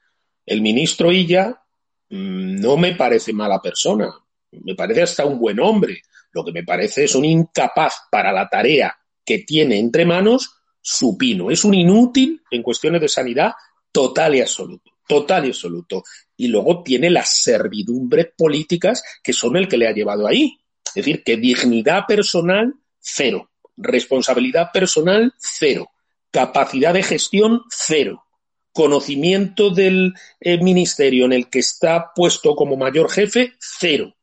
[0.45, 1.63] el ministro Illa
[2.11, 4.13] mm, no me parece mala persona,
[4.51, 8.49] me parece hasta un buen hombre, lo que me parece es un incapaz para la
[8.49, 13.53] tarea que tiene entre manos supino, es un inútil en cuestiones de sanidad
[13.91, 16.05] total y absoluto total y absoluto.
[16.37, 20.59] Y luego tiene las servidumbres políticas que son el que le ha llevado ahí.
[20.85, 23.51] Es decir, que dignidad personal, cero.
[23.77, 25.89] Responsabilidad personal, cero.
[26.37, 28.27] Capacidad de gestión, cero.
[28.71, 34.15] Conocimiento del eh, ministerio en el que está puesto como mayor jefe, cero.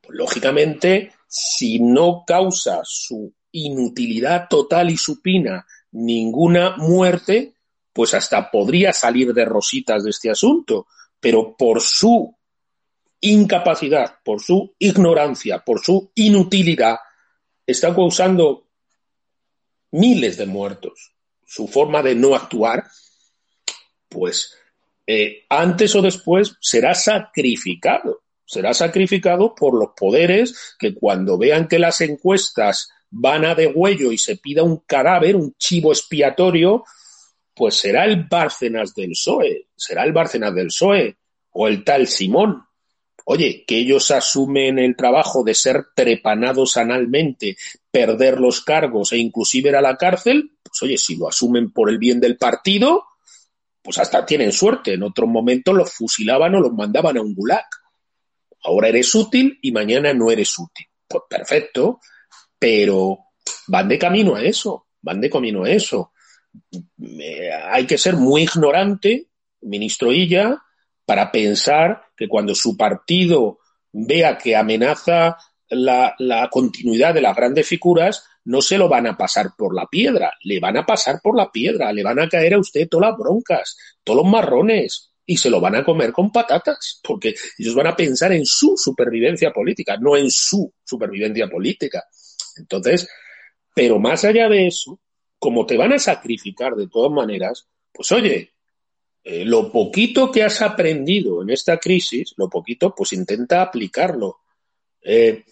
[0.00, 7.54] Pues, lógicamente, si no causa su inutilidad total y supina ninguna muerte,
[7.92, 10.88] pues hasta podría salir de rositas de este asunto,
[11.20, 12.36] pero por su
[13.20, 16.96] incapacidad, por su ignorancia, por su inutilidad,
[17.64, 18.65] está causando
[19.96, 21.12] miles de muertos.
[21.44, 22.84] Su forma de no actuar,
[24.08, 24.54] pues
[25.06, 28.22] eh, antes o después será sacrificado.
[28.44, 34.18] Será sacrificado por los poderes que cuando vean que las encuestas van a degüello y
[34.18, 36.84] se pida un cadáver, un chivo expiatorio,
[37.54, 41.16] pues será el Bárcenas del PSOE, será el Bárcenas del PSOE
[41.50, 42.65] o el tal Simón.
[43.28, 47.56] Oye, que ellos asumen el trabajo de ser trepanados analmente,
[47.90, 51.90] perder los cargos e inclusive ir a la cárcel, pues oye, si lo asumen por
[51.90, 53.04] el bien del partido,
[53.82, 54.94] pues hasta tienen suerte.
[54.94, 57.66] En otros momentos los fusilaban o los mandaban a un gulag.
[58.62, 60.86] Ahora eres útil y mañana no eres útil.
[61.08, 62.00] Pues perfecto,
[62.58, 63.18] pero
[63.66, 66.12] van de camino a eso, van de camino a eso
[67.70, 69.28] hay que ser muy ignorante,
[69.62, 70.62] ministro Illa,
[71.06, 73.60] para pensar que cuando su partido
[73.92, 75.38] vea que amenaza
[75.68, 80.32] la, continuidad de las grandes figuras, no se lo van a pasar por la piedra,
[80.42, 83.18] le van a pasar por la piedra, le van a caer a usted todas las
[83.18, 87.88] broncas, todos los marrones, y se lo van a comer con patatas, porque ellos van
[87.88, 92.04] a pensar en su supervivencia política, no en su supervivencia política.
[92.56, 93.08] Entonces,
[93.74, 95.00] pero más allá de eso,
[95.38, 98.55] como te van a sacrificar de todas maneras, pues oye,
[99.28, 104.38] eh, lo poquito que has aprendido en esta crisis, lo poquito, pues intenta aplicarlo.
[105.02, 105.44] Eh,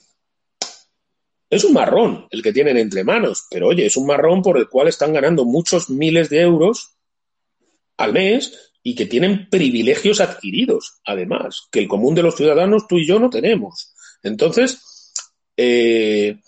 [1.50, 4.68] es un marrón el que tienen entre manos, pero oye, es un marrón por el
[4.68, 6.94] cual están ganando muchos miles de euros
[7.96, 12.98] al mes y que tienen privilegios adquiridos, además, que el común de los ciudadanos, tú
[12.98, 13.92] y yo, no tenemos.
[14.22, 15.12] Entonces,
[15.56, 16.38] eh,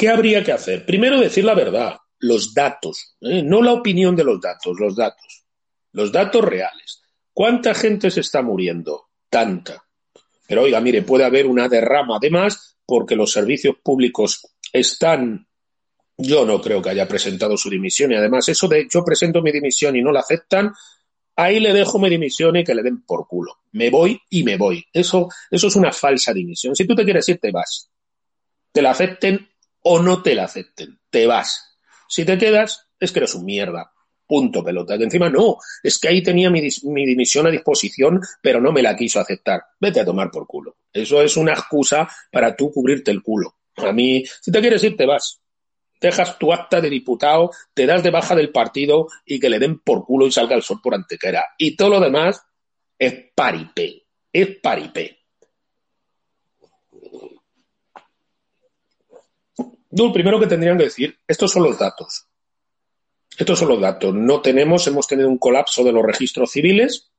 [0.00, 0.86] ¿Qué habría que hacer?
[0.86, 5.44] Primero decir la verdad, los datos, no la opinión de los datos, los datos,
[5.92, 7.02] los datos reales.
[7.32, 9.08] ¿Cuánta gente se está muriendo?
[9.28, 9.84] Tanta.
[10.46, 15.46] Pero oiga, mire, puede haber una derrama además porque los servicios públicos están
[16.22, 19.52] yo no creo que haya presentado su dimisión y además eso de yo presento mi
[19.52, 20.72] dimisión y no la aceptan,
[21.36, 23.60] ahí le dejo mi dimisión y que le den por culo.
[23.72, 24.84] Me voy y me voy.
[24.92, 26.76] Eso, eso es una falsa dimisión.
[26.76, 27.90] Si tú te quieres ir, te vas.
[28.72, 29.48] Te la acepten
[29.82, 31.78] o no te la acepten, te vas.
[32.08, 33.92] Si te quedas, es que eres un mierda.
[34.30, 34.96] Punto pelota.
[34.96, 38.94] Que encima no, es que ahí tenía mi, dimisión a disposición, pero no me la
[38.94, 39.60] quiso aceptar.
[39.80, 40.76] Vete a tomar por culo.
[40.92, 43.56] Eso es una excusa para tú cubrirte el culo.
[43.74, 45.40] A mí, si te quieres ir, te vas.
[46.00, 49.80] dejas tu acta de diputado, te das de baja del partido y que le den
[49.80, 51.44] por culo y salga el sol por antequera.
[51.58, 52.40] Y todo lo demás
[52.96, 55.18] es paripé, es paripé.
[59.90, 62.29] No, primero que tendrían que decir, estos son los datos.
[63.36, 64.14] Estos son los datos.
[64.14, 67.10] No tenemos, hemos tenido un colapso de los registros civiles,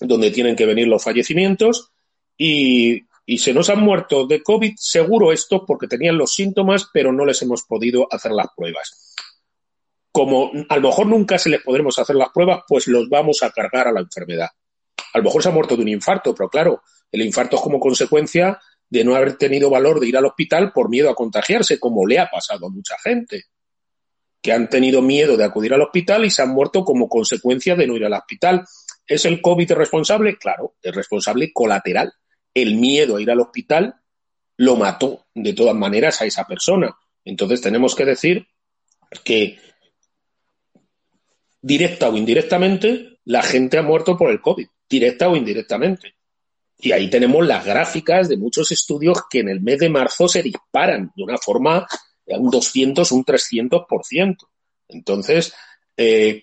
[0.00, 1.92] donde tienen que venir los fallecimientos,
[2.36, 3.04] y,
[3.36, 7.42] se nos han muerto de COVID, seguro esto, porque tenían los síntomas, pero no les
[7.42, 9.14] hemos podido hacer las pruebas.
[10.10, 13.50] Como a lo mejor nunca se les podremos hacer las pruebas, pues los vamos a
[13.50, 14.48] cargar a la enfermedad.
[15.12, 17.78] A lo mejor se ha muerto de un infarto, pero claro, el infarto es como
[17.78, 22.06] consecuencia de no haber tenido valor de ir al hospital por miedo a contagiarse, como
[22.06, 23.44] le ha pasado a mucha gente,
[24.40, 27.86] que han tenido miedo de acudir al hospital y se han muerto como consecuencia de
[27.86, 28.64] no ir al hospital.
[29.06, 30.36] ¿Es el COVID responsable?
[30.36, 32.12] Claro, es responsable colateral.
[32.54, 33.94] El miedo a ir al hospital
[34.56, 36.96] lo mató de todas maneras a esa persona.
[37.24, 38.46] Entonces tenemos que decir
[39.24, 39.58] que
[41.60, 46.14] directa o indirectamente la gente ha muerto por el COVID, directa o indirectamente.
[46.78, 50.42] Y ahí tenemos las gráficas de muchos estudios que en el mes de marzo se
[50.42, 51.86] disparan de una forma
[52.36, 54.36] un 200, un 300%.
[54.88, 55.54] Entonces,
[55.96, 56.42] eh,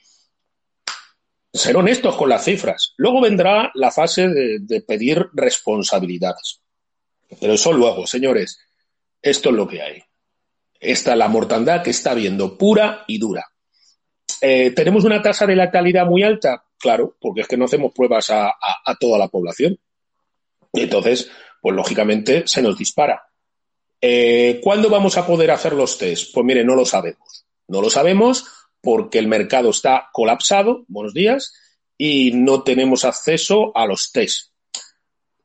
[1.54, 2.94] ser honestos con las cifras.
[2.98, 6.62] Luego vendrá la fase de, pedir responsabilidades.
[7.40, 8.60] Pero eso luego, señores,
[9.22, 10.04] esto es lo que hay.
[10.80, 13.46] Esta es la mortandad que está viendo pura y dura.
[14.42, 16.66] Eh, ¿Tenemos una tasa de letalidad muy alta?
[16.78, 18.54] Claro, porque es que no hacemos pruebas a
[19.00, 19.80] toda la población.
[20.74, 23.24] Y entonces, pues lógicamente se nos dispara.
[24.02, 26.34] Eh, ¿Cuándo vamos a poder hacer los test?
[26.34, 27.46] Pues mire, no lo sabemos.
[27.68, 28.46] No lo sabemos
[28.82, 31.54] porque el mercado está colapsado, buenos días,
[31.98, 34.52] y no tenemos acceso a los test.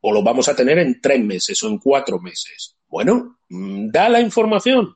[0.03, 2.77] O lo vamos a tener en tres meses o en cuatro meses.
[2.87, 4.95] Bueno, mm, da la información.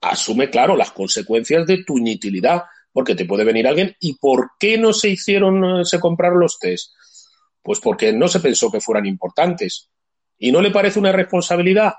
[0.00, 3.96] Asume, claro, las consecuencias de tu inutilidad, porque te puede venir alguien.
[4.00, 6.92] ¿Y por qué no se hicieron, se compraron los test?
[7.62, 9.90] Pues porque no se pensó que fueran importantes.
[10.38, 11.94] ¿Y no le parece una responsabilidad?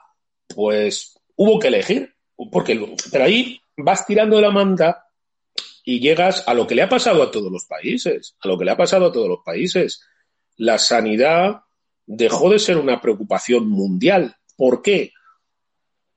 [0.48, 2.14] Pues hubo que elegir.
[2.52, 2.80] Porque,
[3.12, 5.08] pero ahí vas tirando de la manta
[5.84, 8.66] y llegas a lo que le ha pasado a todos los países, a lo que
[8.66, 10.02] le ha pasado a todos los países.
[10.56, 11.62] La sanidad
[12.06, 14.36] dejó de ser una preocupación mundial.
[14.56, 15.14] ¿Por qué?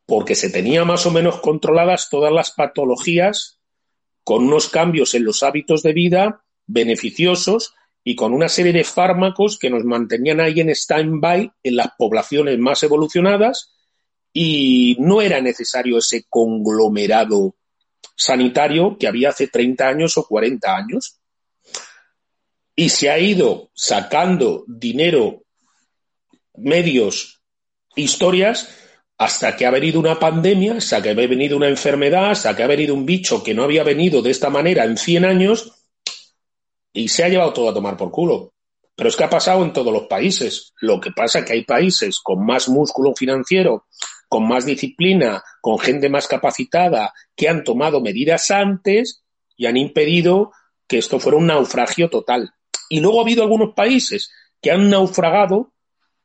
[0.07, 3.61] Porque se tenía más o menos controladas todas las patologías
[4.25, 9.59] con unos cambios en los hábitos de vida beneficiosos y con una serie de fármacos
[9.59, 13.73] que nos mantenían ahí en stand-by en las poblaciones más evolucionadas
[14.33, 17.57] y no era necesario ese conglomerado
[18.17, 21.19] sanitario que había hace 30 años o 40 años.
[22.77, 25.43] Y se ha ido sacando dinero,
[26.55, 27.41] medios,
[27.97, 28.69] historias,
[29.19, 32.67] hasta que ha venido una pandemia, hasta que ha venido una enfermedad, hasta que ha
[32.67, 35.73] venido un bicho que no había venido de esta manera en 100 años
[36.93, 38.55] y se ha llevado todo a tomar por culo.
[38.95, 40.73] Pero es que ha pasado en todos los países.
[40.81, 43.87] Lo que pasa es que hay países con más músculo financiero,
[44.31, 49.23] con más disciplina, con gente más capacitada, que han tomado medidas antes
[49.57, 50.53] y han impedido
[50.89, 52.55] que esto fuera un naufragio total.
[52.89, 54.31] Y luego ha habido algunos países
[54.63, 55.75] que han naufragado,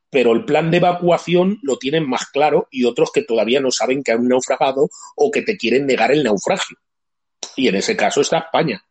[0.08, 4.02] pero el plan de evacuación lo tienen más claro y otros que todavía no saben
[4.02, 6.78] que han naufragado o que te quieren negar el naufragio.
[7.56, 8.82] Y en ese caso está España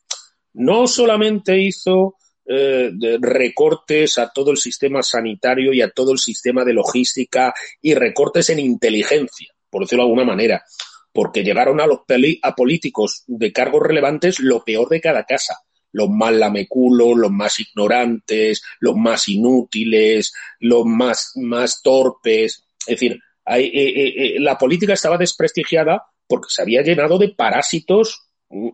[0.56, 2.16] no solamente hizo
[2.48, 7.96] eh, recortes a todo el sistema sanitario y a todo el sistema de logística y
[7.96, 10.64] recortes en inteligencia, por decirlo de alguna manera,
[11.12, 12.02] porque llegaron a los
[12.42, 15.56] a políticos de cargos relevantes lo peor de cada casa,
[15.92, 22.66] los más lameculos, los más ignorantes, los más inútiles, los más, más torpes.
[22.86, 28.25] Es decir, eh, eh, la política estaba desprestigiada porque se había llenado de parásitos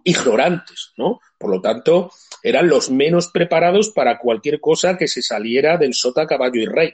[0.03, 1.19] ignorantes, ¿no?
[1.37, 2.11] Por lo tanto,
[2.43, 6.93] eran los menos preparados para cualquier cosa que se saliera del sota, caballo y rey.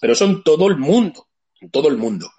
[0.00, 1.28] Pero eso en todo el mundo,
[1.60, 2.30] en todo el mundo.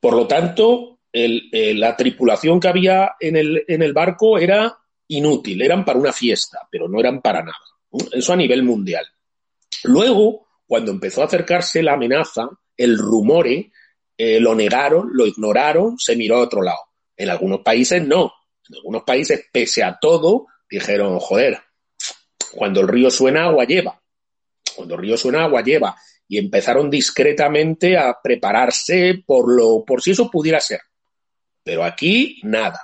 [0.00, 4.76] Por lo tanto, la tripulación que había en el, en el barco era
[5.08, 7.56] inútil, eran para una fiesta, pero no eran para nada.
[8.12, 9.06] Eso a nivel mundial.
[9.84, 13.70] Luego, cuando empezó a acercarse la amenaza, el rumore,
[14.16, 16.80] eh, lo negaron, lo ignoraron, se miró a otro lado.
[17.16, 18.32] En algunos países no.
[18.68, 21.60] En algunos países, pese a todo, dijeron, joder,
[22.52, 24.00] cuando el río suena, agua lleva.
[24.74, 25.96] Cuando el río suena, agua lleva.
[26.26, 30.80] Y empezaron discretamente a prepararse por, lo, por si eso pudiera ser.
[31.62, 32.80] Pero aquí, nada.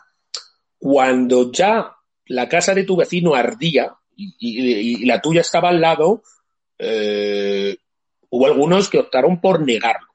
[0.78, 1.92] Cuando ya
[2.26, 6.22] la casa de tu vecino ardía y, la tuya estaba al lado,
[6.78, 7.76] eh,
[8.28, 10.10] hubo algunos que optaron por negarlo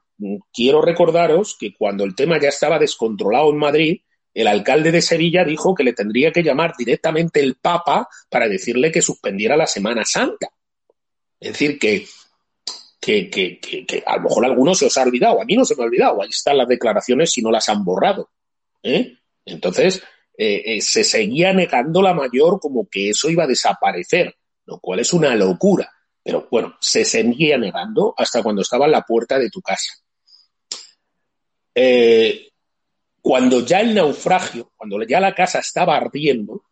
[0.52, 4.00] quiero recordaros que cuando el tema ya estaba descontrolado en Madrid,
[4.36, 8.92] el alcalde de Sevilla dijo que le tendría que llamar directamente el Papa para decirle
[8.92, 10.50] que suspendiera la Semana Santa.
[11.40, 12.06] Es decir, que,
[13.00, 15.74] que, que, que, a lo mejor algunos se os ha olvidado, a mí no se
[15.74, 18.28] me ha olvidado, ahí están las declaraciones si no las han borrado.
[18.82, 19.16] ¿eh?
[19.46, 20.02] Entonces,
[20.36, 25.00] eh, eh, se seguía negando la mayor como que eso iba a desaparecer, lo cual
[25.00, 25.90] es una locura.
[26.22, 29.94] Pero bueno, se seguía negando hasta cuando estaba en la puerta de tu casa.
[33.26, 36.62] Cuando ya el naufragio, cuando ya la casa estaba ardiendo,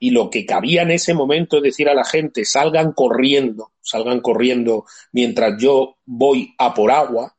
[0.00, 4.18] y lo que cabía en ese momento es decir a la gente, salgan corriendo, salgan
[4.18, 7.36] corriendo mientras yo voy a por agua,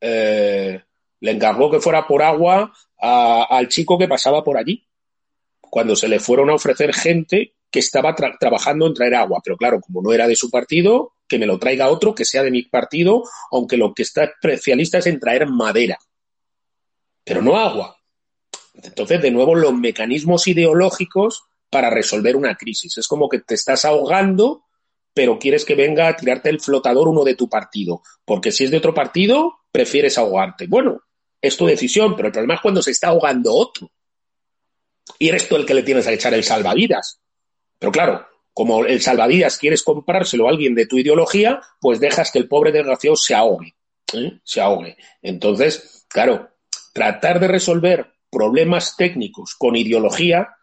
[0.00, 0.82] eh,
[1.20, 4.84] le encargó que fuera por agua al chico que pasaba por allí,
[5.60, 9.40] cuando se le fueron a ofrecer gente que estaba trabajando en traer agua.
[9.44, 12.42] Pero claro, como no era de su partido, que me lo traiga otro que sea
[12.42, 13.22] de mi partido,
[13.52, 15.96] aunque lo que está especialista es en traer madera,
[17.24, 17.96] pero no agua.
[18.74, 22.98] Entonces, de nuevo, los mecanismos ideológicos para resolver una crisis.
[22.98, 24.64] Es como que te estás ahogando,
[25.12, 28.70] pero quieres que venga a tirarte el flotador uno de tu partido, porque si es
[28.70, 30.66] de otro partido, prefieres ahogarte.
[30.66, 31.02] Bueno,
[31.40, 33.90] es tu decisión, pero el problema es cuando se está ahogando otro.
[35.18, 37.20] Y eres tú el que le tienes a echar el salvavidas.
[37.78, 42.38] Pero claro, como el salvavidas quieres comprárselo a alguien de tu ideología, pues dejas que
[42.38, 43.74] el pobre desgraciado se ahogue.
[44.12, 44.38] ¿eh?
[44.44, 44.96] Se ahogue.
[45.20, 46.50] Entonces, claro,
[46.94, 50.56] tratar de resolver problemas técnicos con ideología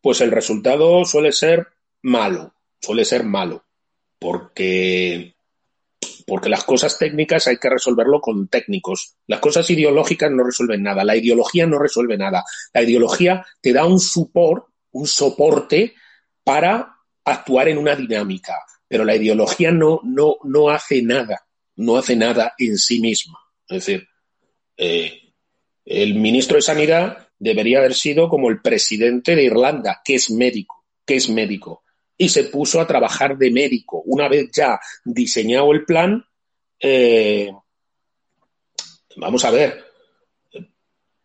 [0.00, 1.66] pues el resultado suele ser
[2.02, 3.64] malo, suele ser malo,
[4.18, 5.34] porque,
[6.26, 9.16] porque las cosas técnicas hay que resolverlo con técnicos.
[9.26, 12.44] Las cosas ideológicas no resuelven nada, la ideología no resuelve nada.
[12.72, 13.98] La ideología te da un
[14.90, 15.94] un soporte
[16.42, 18.54] para actuar en una dinámica,
[18.86, 23.38] pero la ideología no, no, no hace nada, no hace nada en sí misma.
[23.68, 24.08] Es decir,
[24.76, 25.27] eh,
[25.88, 30.84] el ministro de Sanidad debería haber sido como el presidente de Irlanda, que es médico,
[31.06, 31.82] que es médico,
[32.16, 34.02] y se puso a trabajar de médico.
[34.04, 36.22] Una vez ya diseñado el plan,
[36.78, 37.50] eh,
[39.16, 39.82] vamos a ver,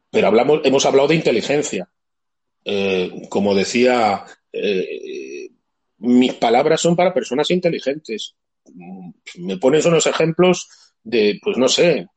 [0.10, 1.90] pero hablamos, hemos hablado de inteligencia.
[2.64, 5.50] Eh, como decía, eh,
[5.98, 8.36] mis palabras son para personas inteligentes.
[9.36, 10.70] Me pones unos ejemplos
[11.04, 12.08] de, pues no sé,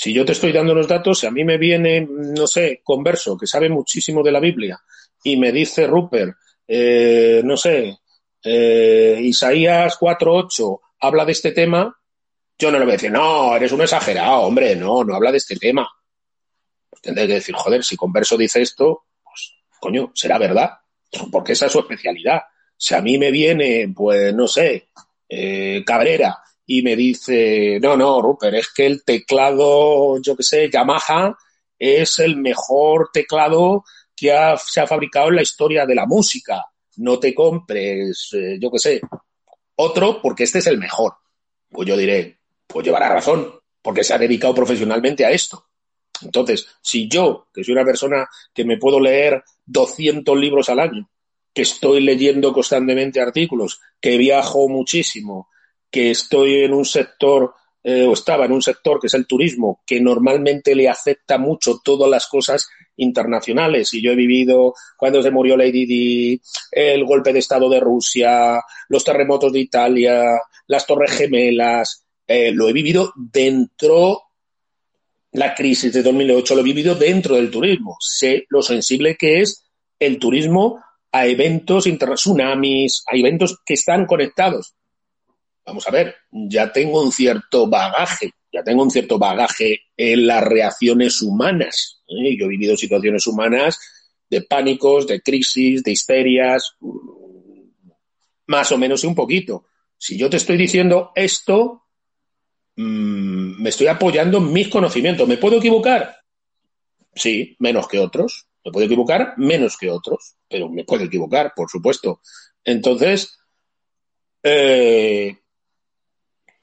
[0.00, 3.36] si yo te estoy dando los datos, si a mí me viene, no sé, converso,
[3.36, 4.80] que sabe muchísimo de la Biblia,
[5.24, 6.36] y me dice Rupert,
[6.68, 7.98] eh, no sé,
[8.44, 11.92] eh, Isaías 4.8 habla de este tema,
[12.56, 15.38] yo no le voy a decir, no, eres un exagerado, hombre, no, no habla de
[15.38, 15.88] este tema.
[16.88, 20.74] Pues tendré que decir, joder, si converso dice esto, pues, coño, será verdad,
[21.32, 22.42] porque esa es su especialidad.
[22.76, 24.90] Si a mí me viene, pues, no sé,
[25.28, 26.38] eh, Cabrera,
[26.70, 31.34] y me dice, no, no, Rupert, es que el teclado, yo qué sé, Yamaha
[31.78, 34.30] es el mejor teclado que
[34.62, 36.66] se ha fabricado en la historia de la música.
[36.96, 39.00] No te compres, eh, yo qué sé,
[39.76, 41.14] otro porque este es el mejor.
[41.70, 43.50] Pues yo diré, pues llevará razón,
[43.80, 45.68] porque se ha dedicado profesionalmente a esto.
[46.20, 51.08] Entonces, si yo, que soy una persona que me puedo leer 200 libros al año,
[51.54, 55.48] que estoy leyendo constantemente artículos, que viajo muchísimo,
[55.90, 59.82] que estoy en un sector eh, o estaba en un sector que es el turismo,
[59.86, 63.94] que normalmente le afecta mucho todas las cosas internacionales.
[63.94, 66.40] Y yo he vivido cuando se murió Lady Di,
[66.72, 70.24] el golpe de Estado de Rusia, los terremotos de Italia,
[70.66, 74.24] las Torres Gemelas, eh, lo he vivido dentro
[75.32, 77.96] la crisis de 2008 lo he vivido dentro del turismo.
[78.00, 79.64] Sé lo sensible que es
[79.98, 80.82] el turismo
[81.12, 84.74] a eventos, tsunamis, a eventos que están conectados
[85.68, 90.42] vamos a ver, ya tengo un cierto bagaje, ya tengo un cierto bagaje en las
[90.42, 92.02] reacciones humanas.
[92.08, 92.36] ¿eh?
[92.38, 93.78] Yo he vivido situaciones humanas
[94.30, 96.74] de pánicos, de crisis, de histerias,
[98.46, 99.66] más o menos un poquito.
[99.98, 101.84] Si yo te estoy diciendo esto,
[102.76, 105.28] mm, me estoy apoyando en mis conocimientos.
[105.28, 106.16] ¿Me puedo equivocar?
[107.14, 108.46] Sí, menos que otros.
[108.64, 112.22] Me puedo equivocar menos que otros, pero me puedo equivocar, por supuesto.
[112.64, 113.38] Entonces,
[114.42, 115.36] eh,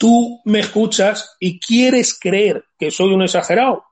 [0.05, 3.85] tú me escuchas y quieres creer que soy un exagerado,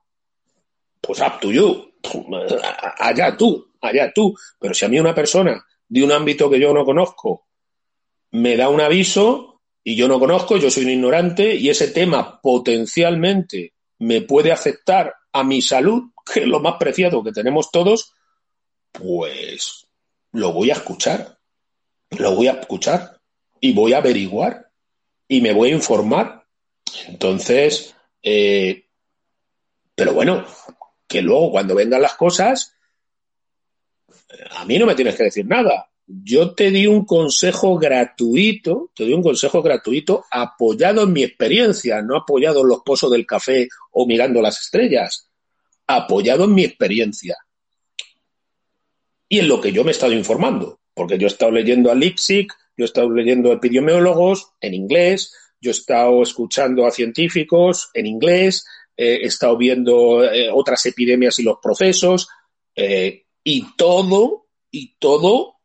[1.02, 1.92] pues up to you,
[3.00, 4.38] allá tú, allá tú.
[4.60, 7.48] Pero si a mí una persona de un ámbito que yo no conozco
[8.30, 12.40] me da un aviso y yo no conozco, yo soy un ignorante y ese tema
[12.40, 18.14] potencialmente me puede afectar a mi salud, que es lo más preciado que tenemos todos,
[18.92, 19.88] pues
[20.32, 21.40] lo voy a escuchar,
[22.12, 23.20] lo voy a escuchar
[23.60, 24.73] y voy a averiguar
[25.28, 26.46] y me voy a informar.
[27.08, 28.86] Entonces, eh,
[29.96, 30.46] pero bueno,
[31.08, 32.76] que luego cuando vengan las cosas,
[34.52, 35.90] a mí no me tienes que decir nada.
[36.06, 42.02] Yo te di un consejo gratuito, te di un consejo gratuito apoyado en mi experiencia,
[42.02, 45.30] no apoyado en los pozos del café o mirando las estrellas,
[45.88, 47.38] apoyado en mi experiencia.
[49.30, 51.96] Y en lo que yo me he estado informando, porque yo he estado leyendo a
[51.96, 58.06] Lipsic, yo he estado leyendo epidemiólogos en inglés, yo he estado escuchando a científicos en
[58.06, 58.66] inglés,
[58.98, 62.28] eh, he estado viendo eh, otras epidemias y los procesos,
[62.76, 65.58] eh, y todo, y todo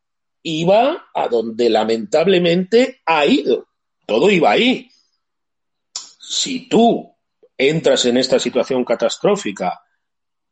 [0.43, 3.69] iba a donde lamentablemente ha ido.
[4.07, 4.89] Todo iba ahí.
[5.93, 7.15] Si tú
[7.57, 9.81] entras en esta situación catastrófica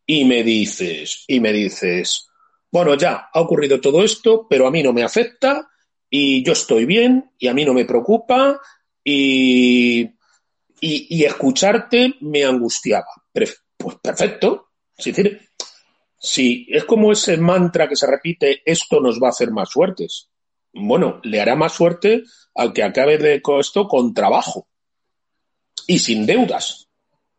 [0.05, 2.29] y me dices, y me dices,
[2.71, 5.69] bueno, ya ha ocurrido todo esto, pero a mí no me afecta
[6.11, 8.61] y yo estoy bien y a mí no me preocupa
[9.03, 10.11] y,
[10.81, 13.07] y, escucharte me angustiaba.
[13.33, 13.63] Pues
[14.03, 14.71] perfecto.
[14.97, 15.41] Es decir,
[16.19, 20.29] si es como ese mantra que se repite, esto nos va a hacer más fuertes.
[20.73, 22.23] Bueno, le hará más fuerte
[22.55, 24.69] al que acabe de esto con trabajo
[25.87, 26.89] y sin deudas.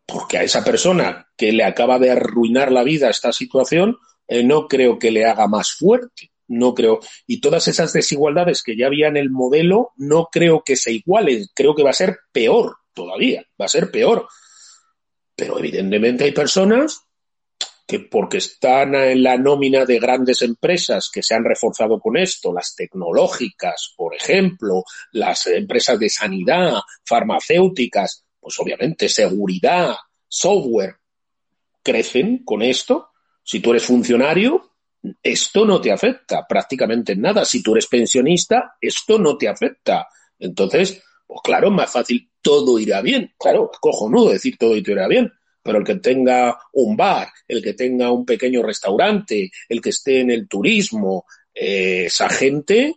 [0.06, 3.98] Porque a esa persona que le acaba de arruinar la vida esta situación,
[4.28, 6.32] eh, no creo que le haga más fuerte.
[6.48, 7.00] No creo.
[7.26, 11.46] Y todas esas desigualdades que ya había en el modelo, no creo que se igualen.
[11.54, 13.46] Creo que va a ser peor todavía.
[13.60, 14.28] Va a ser peor.
[15.36, 17.02] Pero evidentemente hay personas
[17.88, 22.54] que porque están en la nómina de grandes empresas que se han reforzado con esto,
[22.54, 24.84] las tecnológicas, por ejemplo,
[25.14, 29.96] las empresas de sanidad, farmacéuticas, pues obviamente seguridad,
[30.28, 30.98] software,
[31.82, 33.12] crecen con esto.
[33.42, 34.74] Si tú eres funcionario,
[35.22, 37.46] esto no te afecta prácticamente en nada.
[37.46, 40.08] Si tú eres pensionista, esto no te afecta.
[40.40, 43.34] Entonces, pues claro, más fácil, todo irá bien.
[43.38, 45.32] Claro, cojonudo decir todo irá bien
[45.68, 50.22] pero el que tenga un bar, el que tenga un pequeño restaurante, el que esté
[50.22, 52.96] en el turismo, eh, esa gente,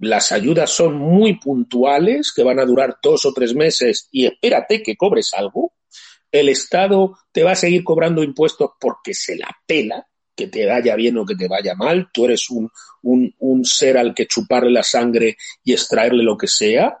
[0.00, 4.82] las ayudas son muy puntuales, que van a durar dos o tres meses y espérate
[4.82, 5.74] que cobres algo.
[6.32, 10.04] El Estado te va a seguir cobrando impuestos porque se la pela,
[10.38, 12.10] que te vaya bien o que te vaya mal.
[12.12, 12.70] Tú eres un,
[13.02, 16.96] un, un ser al que chuparle la sangre y extraerle lo que sea.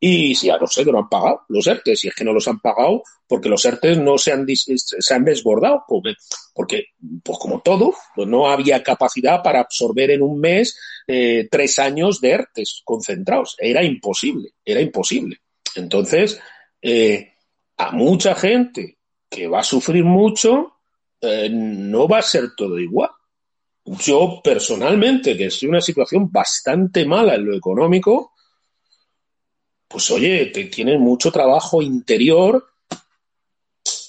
[0.00, 2.32] Y si a no sé que no han pagado los ERTES, si es que no
[2.32, 6.14] los han pagado porque los ERTES no se han, se han desbordado, porque,
[6.54, 6.86] porque,
[7.22, 10.76] pues como todo, pues no había capacidad para absorber en un mes
[11.06, 13.56] eh, tres años de ERTES concentrados.
[13.58, 15.42] Era imposible, era imposible.
[15.76, 16.40] Entonces,
[16.80, 17.34] eh,
[17.76, 20.79] a mucha gente que va a sufrir mucho,
[21.20, 23.10] eh, no va a ser todo igual.
[23.84, 28.32] Yo personalmente, que estoy en una situación bastante mala en lo económico,
[29.88, 32.64] pues oye, te tienes mucho trabajo interior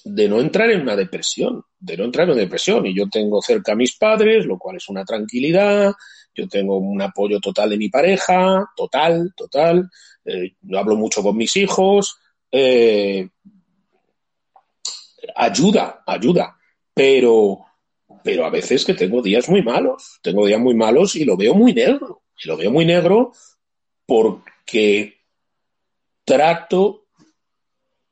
[0.04, 2.86] de no entrar en una depresión, de no entrar en una depresión.
[2.86, 5.94] Y yo tengo cerca a mis padres, lo cual es una tranquilidad,
[6.34, 9.90] yo tengo un apoyo total de mi pareja, total, total,
[10.26, 12.18] eh, hablo mucho con mis hijos,
[12.52, 13.28] eh,
[15.36, 16.58] ayuda, ayuda,
[17.02, 17.66] pero,
[18.24, 21.56] pero a veces que tengo días muy malos, tengo días muy malos y lo veo
[21.56, 23.32] muy negro, y lo veo muy negro
[24.06, 25.16] porque
[26.24, 27.06] trato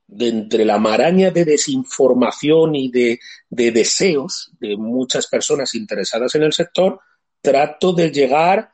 [0.07, 3.19] de entre la maraña de desinformación y de,
[3.49, 6.99] deseos de muchas personas interesadas en el sector,
[7.43, 8.71] trato de llegar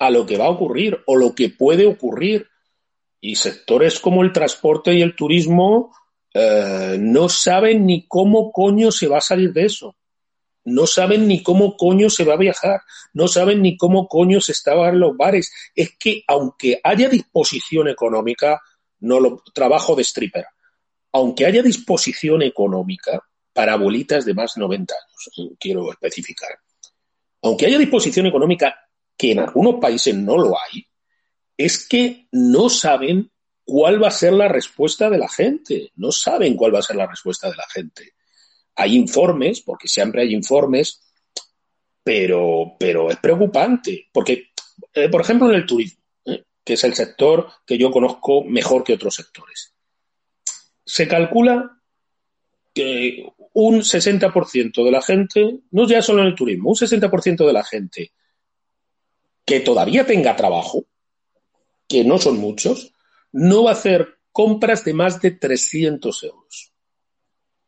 [0.00, 2.48] a lo que va a ocurrir o lo que puede ocurrir.
[3.20, 5.92] Y sectores como el transporte y el turismo
[6.34, 9.96] eh, no saben ni cómo coño se va a salir de eso.
[10.64, 12.82] No saben ni cómo coño se va a viajar,
[13.14, 15.52] no saben ni cómo coño se estaban los bares.
[15.74, 18.60] Es que aunque haya disposición económica,
[19.00, 20.46] no lo trabajo de stripper,
[21.12, 23.22] aunque haya disposición económica
[23.52, 26.50] para abuelitas de más de 90 años, quiero especificar,
[27.42, 28.76] aunque haya disposición económica
[29.16, 30.86] que en algunos países no lo hay,
[31.56, 33.30] es que no saben
[33.70, 36.96] cuál va a ser la respuesta de la gente, no saben cuál va a ser
[36.96, 38.14] la respuesta de la gente.
[38.74, 41.00] Hay informes, porque siempre hay informes,
[42.02, 44.48] pero, pero es preocupante, porque,
[44.92, 46.42] eh, por ejemplo, en el turismo, ¿eh?
[46.64, 49.72] que es el sector que yo conozco mejor que otros sectores,
[50.84, 51.80] se calcula
[52.74, 57.52] que un 60% de la gente, no ya solo en el turismo, un 60% de
[57.52, 58.10] la gente
[59.44, 60.86] que todavía tenga trabajo,
[61.86, 62.94] que no son muchos,
[63.32, 66.70] no va a hacer compras de más de 300 euros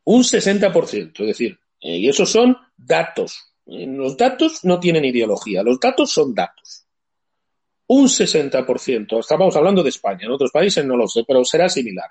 [0.05, 3.39] un 60%, es decir, eh, y esos son datos.
[3.65, 6.87] Los datos no tienen ideología, los datos son datos.
[7.87, 12.11] Un 60%, estamos hablando de España, en otros países no lo sé, pero será similar.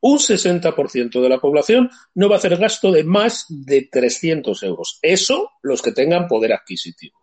[0.00, 5.00] Un 60% de la población no va a hacer gasto de más de 300 euros.
[5.02, 7.18] Eso los que tengan poder adquisitivo.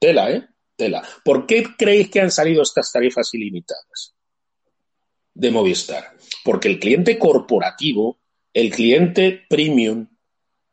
[0.00, 0.48] Tela, ¿eh?
[0.74, 1.06] Tela.
[1.24, 4.16] ¿Por qué creéis que han salido estas tarifas ilimitadas
[5.34, 6.16] de Movistar?
[6.44, 8.18] Porque el cliente corporativo,
[8.52, 10.08] el cliente premium,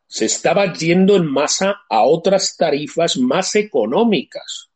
[0.08, 4.70] se estaba yendo en masa a otras tarifas más económicas.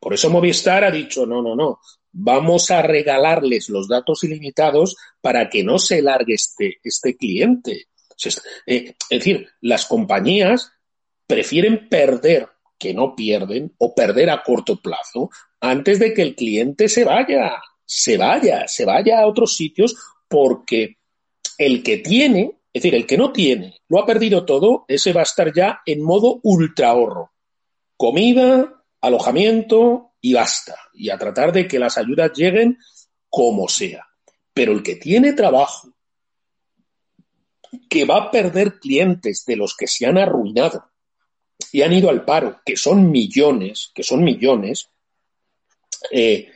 [0.00, 1.80] Por eso Movistar ha dicho, no, no, no,
[2.12, 7.88] vamos a regalarles los datos ilimitados para que no se largue este, este cliente.
[8.66, 10.72] Eh, es decir, las compañías
[11.26, 12.48] prefieren perder
[12.78, 15.30] que no pierden o perder a corto plazo
[15.60, 19.96] antes de que el cliente se vaya, se vaya, se vaya a otros sitios
[20.28, 20.98] porque
[21.56, 25.20] el que tiene, es decir, el que no tiene, lo ha perdido todo, ese va
[25.20, 27.32] a estar ya en modo ultra ahorro.
[27.96, 30.76] Comida, alojamiento y basta.
[30.92, 32.78] Y a tratar de que las ayudas lleguen
[33.30, 34.06] como sea.
[34.52, 35.92] Pero el que tiene trabajo,
[37.88, 40.90] que va a perder clientes de los que se han arruinado
[41.72, 44.90] y han ido al paro, que son millones, que son millones,
[46.10, 46.50] eh,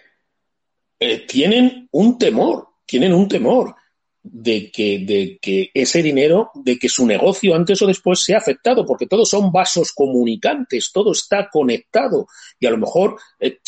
[1.02, 3.74] eh, tienen un temor, tienen un temor
[4.22, 9.30] de que, ese dinero, de que su negocio antes o después sea afectado, porque todos
[9.30, 12.26] son vasos comunicantes, todo está conectado
[12.58, 13.60] y a lo mejor eh,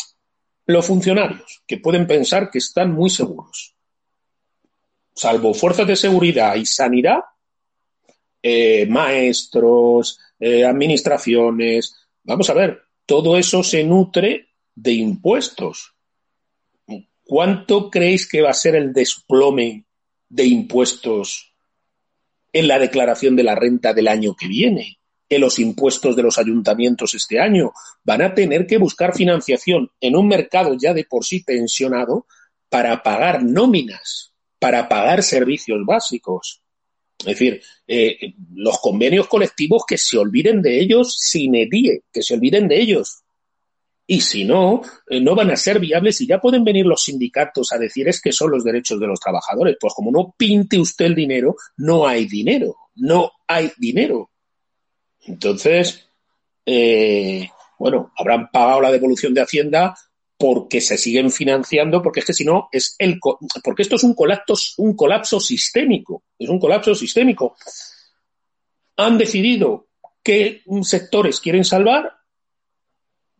[0.67, 3.75] los funcionarios que pueden pensar que están muy seguros,
[5.15, 7.19] salvo fuerzas de seguridad y sanidad,
[8.43, 15.92] eh, maestros, administraciones, vamos a ver, todo eso se nutre de impuestos.
[17.23, 19.85] ¿Cuánto creéis que va a ser el desplome
[20.29, 21.53] de impuestos
[22.51, 24.99] en la declaración de la renta del año que viene,
[25.29, 27.73] en los impuestos de los ayuntamientos este año.
[28.03, 32.27] Van a tener que buscar financiación en un mercado ya de por sí tensionado
[32.69, 36.61] para pagar nóminas, para pagar servicios básicos.
[37.19, 42.35] Es decir, eh, los convenios colectivos que se olviden de ellos sin edie, que se
[42.35, 43.22] olviden de ellos.
[44.05, 47.71] Y si no, eh, no van a ser viables y ya pueden venir los sindicatos
[47.71, 49.77] a decir es que son los derechos de los trabajadores.
[49.79, 54.29] Pues como no pinte usted el dinero, no hay dinero, no hay dinero.
[55.21, 56.05] Entonces,
[56.65, 57.47] eh,
[57.79, 59.95] bueno, habrán pagado la devolución de Hacienda
[60.37, 63.19] porque se siguen financiando, porque es que si no, es el,
[63.63, 67.55] porque esto es un colapso, un colapso sistémico, es un colapso sistémico.
[68.97, 69.87] Han decidido
[70.21, 72.11] qué sectores quieren salvar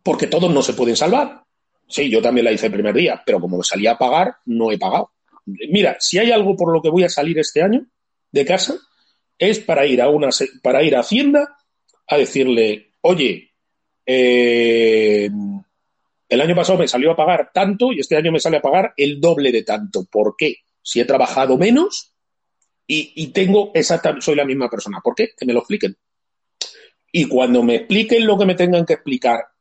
[0.04, 1.42] porque todos no se pueden salvar.
[1.88, 4.70] Sí, yo también la hice el primer día, pero como me salía a pagar, no
[4.70, 5.12] he pagado.
[5.46, 7.86] Mira, si hay algo por lo que voy a salir este año
[8.30, 8.74] de casa,
[9.38, 10.28] es para ir a una
[10.62, 11.56] para ir a Hacienda
[12.06, 13.52] a decirle, oye,
[14.06, 15.30] eh,
[16.28, 18.92] el año pasado me salió a pagar tanto y este año me sale a pagar
[18.96, 20.04] el doble de tanto.
[20.10, 20.56] ¿Por qué?
[20.82, 22.12] Si he trabajado menos
[22.86, 25.00] y, y tengo exactamente, soy la misma persona.
[25.02, 25.30] ¿Por qué?
[25.36, 25.96] Que me lo expliquen.
[27.12, 29.53] Y cuando me expliquen lo que me tengan que explicar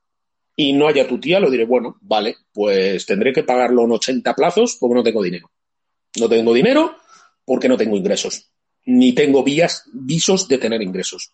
[0.56, 4.34] y no haya tu tía, lo diré, bueno, vale, pues tendré que pagarlo en 80
[4.36, 5.51] plazos porque no tengo dinero.
[6.20, 6.95] No tengo dinero
[7.43, 8.51] porque no tengo ingresos,
[8.86, 11.32] ni tengo vías, visos de tener ingresos.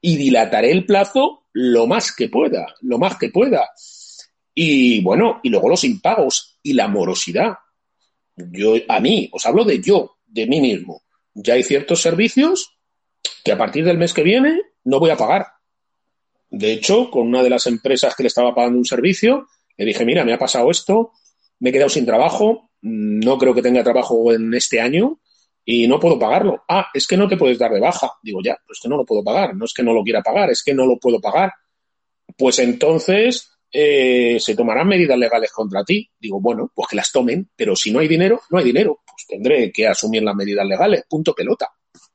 [0.00, 3.68] Y dilataré el plazo lo más que pueda, lo más que pueda.
[4.54, 7.54] Y bueno, y luego los impagos y la morosidad.
[8.36, 11.02] Yo, a mí, os hablo de yo, de mí mismo.
[11.34, 12.78] Ya hay ciertos servicios
[13.44, 15.46] que a partir del mes que viene no voy a pagar
[16.50, 20.04] de hecho, con una de las empresas que le estaba pagando un servicio, le dije,
[20.04, 21.12] mira, me ha pasado esto,
[21.60, 25.20] me he quedado sin trabajo, no creo que tenga trabajo en este año
[25.64, 26.64] y no puedo pagarlo.
[26.68, 28.12] Ah, es que no te puedes dar de baja.
[28.22, 29.54] Digo, ya, pues que no lo puedo pagar.
[29.56, 31.52] No es que no lo quiera pagar, es que no lo puedo pagar.
[32.36, 36.08] Pues entonces eh, se tomarán medidas legales contra ti.
[36.18, 39.00] Digo, bueno, pues que las tomen, pero si no hay dinero, no hay dinero.
[39.04, 41.68] Pues tendré que asumir las medidas legales, punto pelota.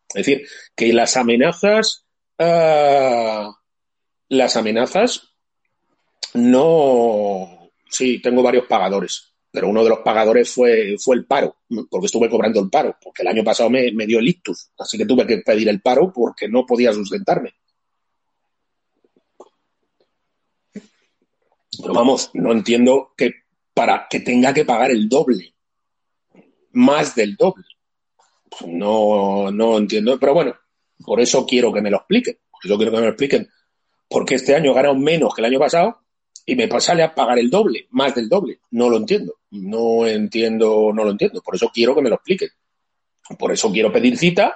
[0.07, 2.05] Es decir, que las amenazas...
[2.39, 3.51] Ah,
[4.31, 5.33] las amenazas
[6.35, 7.69] no.
[7.89, 11.57] Sí, tengo varios pagadores, pero uno de los pagadores fue, fue el paro,
[11.89, 15.05] porque estuve cobrando el paro, porque el año pasado me, dio el ictus, así que
[15.05, 17.53] tuve que pedir el paro porque no podía sustentarme.
[21.81, 23.31] Pero vamos, no entiendo que
[23.73, 25.53] para que tenga que pagar el doble,
[26.71, 27.65] más del doble.
[28.65, 30.55] No, no entiendo, pero bueno,
[31.03, 33.49] por eso quiero que me lo expliquen, por eso quiero que me lo expliquen
[34.11, 36.01] porque este año he ganado menos que el año pasado
[36.45, 38.59] y me sale a pagar el doble, más del doble.
[38.71, 39.35] No lo entiendo.
[39.51, 41.41] No entiendo, no lo entiendo.
[41.41, 42.49] Por eso quiero que me lo expliquen.
[43.39, 44.53] Por eso quiero pedir cita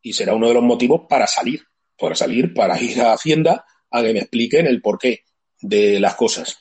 [0.00, 1.62] y será uno de los motivos para salir,
[1.98, 5.24] para salir, para ir a Hacienda a que me expliquen el porqué
[5.60, 6.58] de las cosas.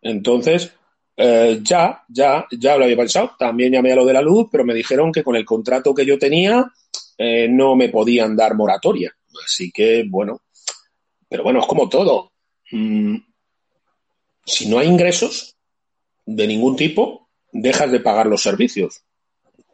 [0.00, 0.72] Entonces,
[1.18, 3.32] eh, ya, ya, ya lo había pensado.
[3.38, 6.06] También llamé a lo de la luz, pero me dijeron que con el contrato que
[6.06, 6.64] yo tenía
[7.18, 9.14] eh, no me podían dar moratoria.
[9.44, 10.40] Así que, bueno,
[11.34, 12.30] pero bueno, es como todo.
[12.70, 13.16] Mm,
[14.46, 15.56] Si no hay ingresos
[16.24, 19.02] de ningún tipo, dejas de pagar los servicios.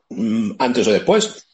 [0.09, 1.47] Mm, antes o después.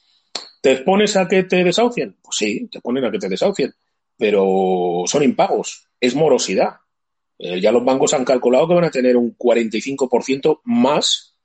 [0.63, 2.17] ¿Te expones a que te desahucien?
[2.23, 3.75] Pues sí, te ponen a que te desahucien,
[4.17, 6.77] pero son impagos, es morosidad.
[7.37, 11.37] Eh, ya los bancos han calculado que van a tener un 45% más.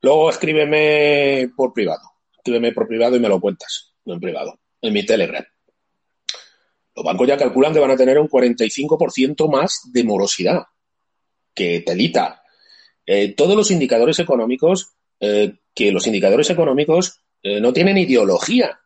[0.00, 2.12] Luego escríbeme por privado.
[2.34, 5.44] Escríbeme por privado y me lo cuentas, no en privado, en mi Telegram.
[6.96, 10.62] Los bancos ya calculan que van a tener un 45% más de morosidad.
[11.54, 12.42] Que telita.
[13.04, 18.80] Eh, todos los indicadores económicos, eh, que los indicadores económicos eh, no tienen ideología.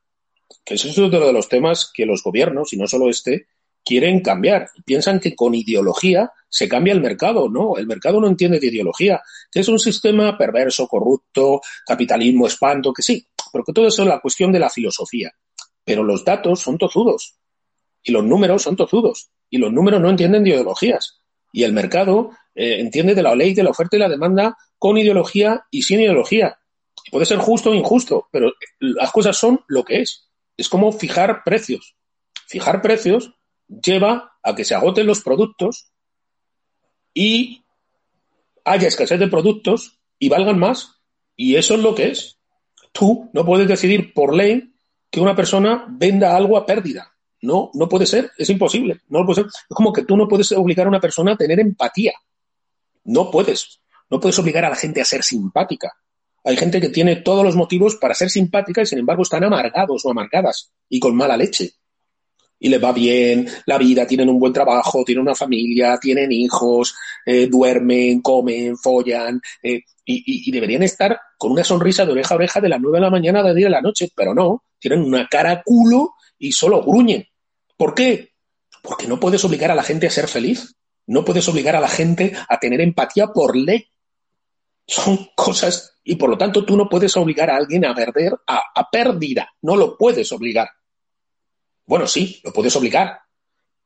[0.65, 3.47] Que ese es otro de los temas que los gobiernos, y no solo este,
[3.85, 4.69] quieren cambiar.
[4.85, 7.49] Piensan que con ideología se cambia el mercado.
[7.49, 9.23] No, el mercado no entiende de ideología.
[9.53, 14.09] Que es un sistema perverso, corrupto, capitalismo, espanto, que sí, pero que todo eso es
[14.09, 15.33] la cuestión de la filosofía.
[15.85, 17.37] Pero los datos son tozudos.
[18.03, 19.31] Y los números son tozudos.
[19.49, 21.21] Y los números no entienden de ideologías.
[21.53, 24.97] Y el mercado eh, entiende de la ley, de la oferta y la demanda con
[24.97, 26.59] ideología y sin ideología.
[27.11, 30.29] puede ser justo o injusto, pero las cosas son lo que es.
[30.57, 31.97] Es como fijar precios.
[32.47, 33.33] Fijar precios
[33.69, 35.93] lleva a que se agoten los productos
[37.15, 37.63] y
[38.65, 41.01] haya escasez de productos y valgan más.
[41.37, 42.39] Y eso es lo que es.
[42.93, 44.75] Tú no puedes decidir por ley
[45.11, 47.13] que una persona venda algo a pérdida.
[47.43, 49.01] No, no puede ser, es imposible.
[49.09, 49.47] No puede ser.
[49.47, 52.13] Es como que tú no puedes obligar a una persona a tener empatía.
[53.05, 53.81] No puedes.
[54.11, 55.93] No puedes obligar a la gente a ser simpática.
[56.45, 60.05] Hay gente que tiene todos los motivos para ser simpática y sin embargo están amargados
[60.05, 61.73] o amargadas y con mala leche.
[62.59, 66.95] Y les va bien la vida, tienen un buen trabajo, tienen una familia, tienen hijos,
[67.25, 72.37] eh, duermen, comen, follan, eh, y, y, deberían estar con una sonrisa de oreja a
[72.37, 74.65] oreja de las nueve de la mañana a las 10 de la noche, pero no,
[74.79, 77.25] tienen una cara culo y solo gruñen.
[77.81, 78.35] ¿Por qué?
[78.83, 80.77] Porque no puedes obligar a la gente a ser feliz.
[81.07, 83.89] No puedes obligar a la gente a tener empatía por ley.
[84.87, 88.91] Son cosas y por lo tanto tú no puedes obligar a alguien a perder a,
[88.93, 89.51] pérdida.
[89.63, 90.69] No lo puedes obligar.
[91.87, 93.19] Bueno, sí, lo puedes obligar,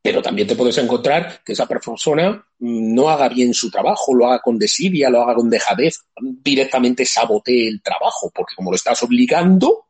[0.03, 4.40] pero también te puedes encontrar que esa persona no haga bien su trabajo, lo haga
[4.42, 9.86] con desidia, lo haga con dejadez, directamente sabotee el trabajo, porque como lo estás obligando,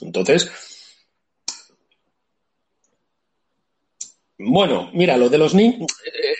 [0.00, 0.50] entonces
[4.38, 6.34] Bueno, mira, lo de los niños, eh,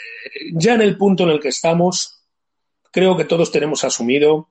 [0.53, 2.23] ya en el punto en el que estamos,
[2.91, 4.51] creo que todos tenemos asumido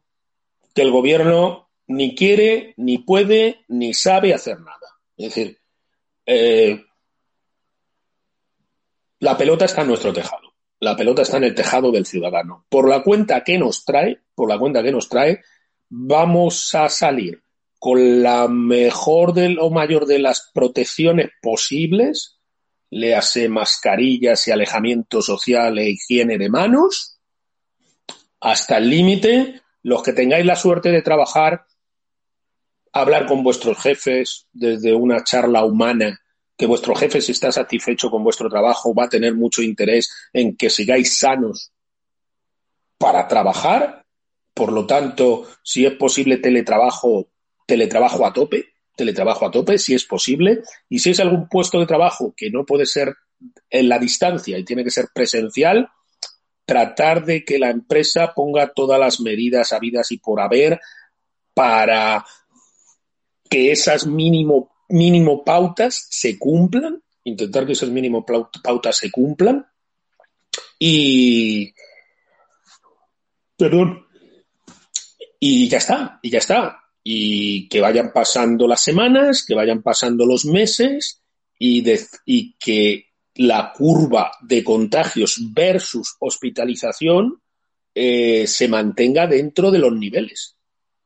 [0.73, 4.99] que el gobierno ni quiere, ni puede, ni sabe hacer nada.
[5.17, 5.59] Es decir,
[6.25, 6.83] eh,
[9.19, 10.53] la pelota está en nuestro tejado.
[10.79, 12.65] La pelota está en el tejado del ciudadano.
[12.69, 15.41] Por la cuenta que nos trae, por la cuenta que nos trae,
[15.89, 17.41] vamos a salir
[17.79, 22.32] con la mejor o mayor de las protecciones posibles
[22.93, 27.19] léase mascarillas y alejamiento social e higiene de manos,
[28.39, 31.65] hasta el límite, los que tengáis la suerte de trabajar,
[32.91, 36.19] hablar con vuestros jefes desde una charla humana,
[36.55, 40.55] que vuestro jefe, si está satisfecho con vuestro trabajo, va a tener mucho interés en
[40.55, 41.71] que sigáis sanos
[42.97, 44.05] para trabajar.
[44.53, 47.29] Por lo tanto, si es posible teletrabajo,
[47.65, 51.85] teletrabajo a tope teletrabajo a tope, si es posible, y si es algún puesto de
[51.85, 53.15] trabajo que no puede ser
[53.69, 55.89] en la distancia y tiene que ser presencial,
[56.65, 60.79] tratar de que la empresa ponga todas las medidas habidas y por haber
[61.53, 62.25] para
[63.49, 69.65] que esas mínimo, mínimo pautas se cumplan, intentar que esas mínimo pautas se cumplan
[70.79, 71.73] y...
[73.55, 74.07] Perdón.
[75.39, 80.25] Y ya está, y ya está y que vayan pasando las semanas, que vayan pasando
[80.25, 81.21] los meses
[81.59, 81.83] y,
[82.25, 87.41] y que la curva de contagios versus hospitalización
[87.95, 90.55] eh, se mantenga dentro de los niveles.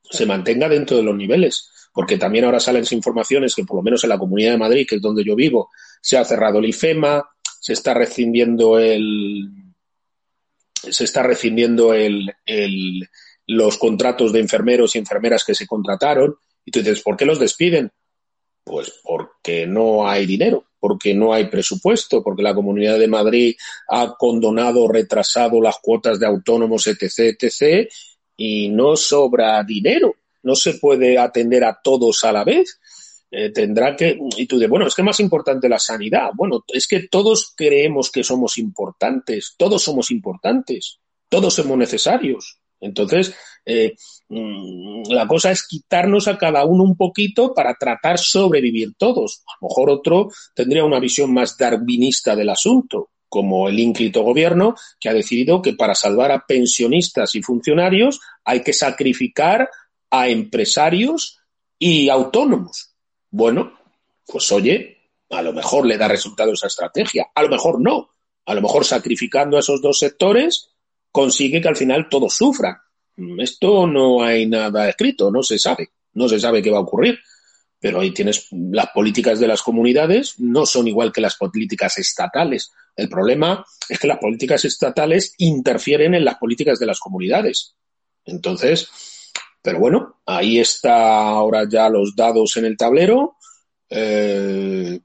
[0.04, 1.72] Se mantenga dentro de los niveles.
[1.94, 4.98] Porque también ahora salen informaciones que, por lo menos en la Comunidad de Madrid, que
[4.98, 5.70] es donde yo vivo,
[6.02, 7.28] se ha cerrado el IFEMA,
[7.60, 9.50] se está rescindiendo el.
[10.76, 13.10] Se está rescindiendo el, el,
[13.48, 16.36] los contratos de enfermeros y enfermeras que se contrataron.
[16.66, 17.92] Y tú dices, ¿por qué los despiden?
[18.64, 23.56] Pues porque no hay dinero, porque no hay presupuesto, porque la Comunidad de Madrid
[23.88, 27.90] ha condonado, retrasado las cuotas de autónomos, etc., etc.,
[28.36, 30.16] y no sobra dinero.
[30.44, 32.80] No se puede atender a todos a la vez.
[33.32, 34.18] Eh, tendrá que.
[34.38, 36.30] Y tú dices, bueno, es que más importante la sanidad.
[36.36, 42.60] Bueno, es que todos creemos que somos importantes, todos somos importantes, todos somos necesarios.
[42.80, 43.96] Entonces, eh,
[44.30, 49.44] mm, la cosa es quitarnos a cada uno un poquito para tratar sobrevivir todos.
[49.48, 53.10] A lo mejor otro tendría una visión más darwinista del asunto.
[53.30, 58.62] como el ínclito gobierno, que ha decidido que para salvar a pensionistas y funcionarios hay
[58.62, 59.70] que sacrificar
[60.10, 61.38] a empresarios
[61.78, 62.96] y autónomos.
[63.30, 63.74] Bueno,
[64.26, 68.10] pues oye, a lo mejor le da resultado esa estrategia, a lo mejor no.
[68.46, 70.70] A lo mejor sacrificando a esos dos sectores
[71.18, 72.76] consigue que al final todos sufran.
[73.40, 77.18] Esto no hay nada escrito, no se sabe, no se sabe qué va a ocurrir.
[77.80, 82.72] Pero ahí tienes las políticas de las comunidades, no son igual que las políticas estatales.
[82.96, 87.76] El problema es que las políticas estatales interfieren en las políticas de las comunidades.
[88.24, 88.88] Entonces,
[89.64, 93.38] pero bueno, ahí está ahora ya los dados en el tablero.
[93.90, 95.00] Eh,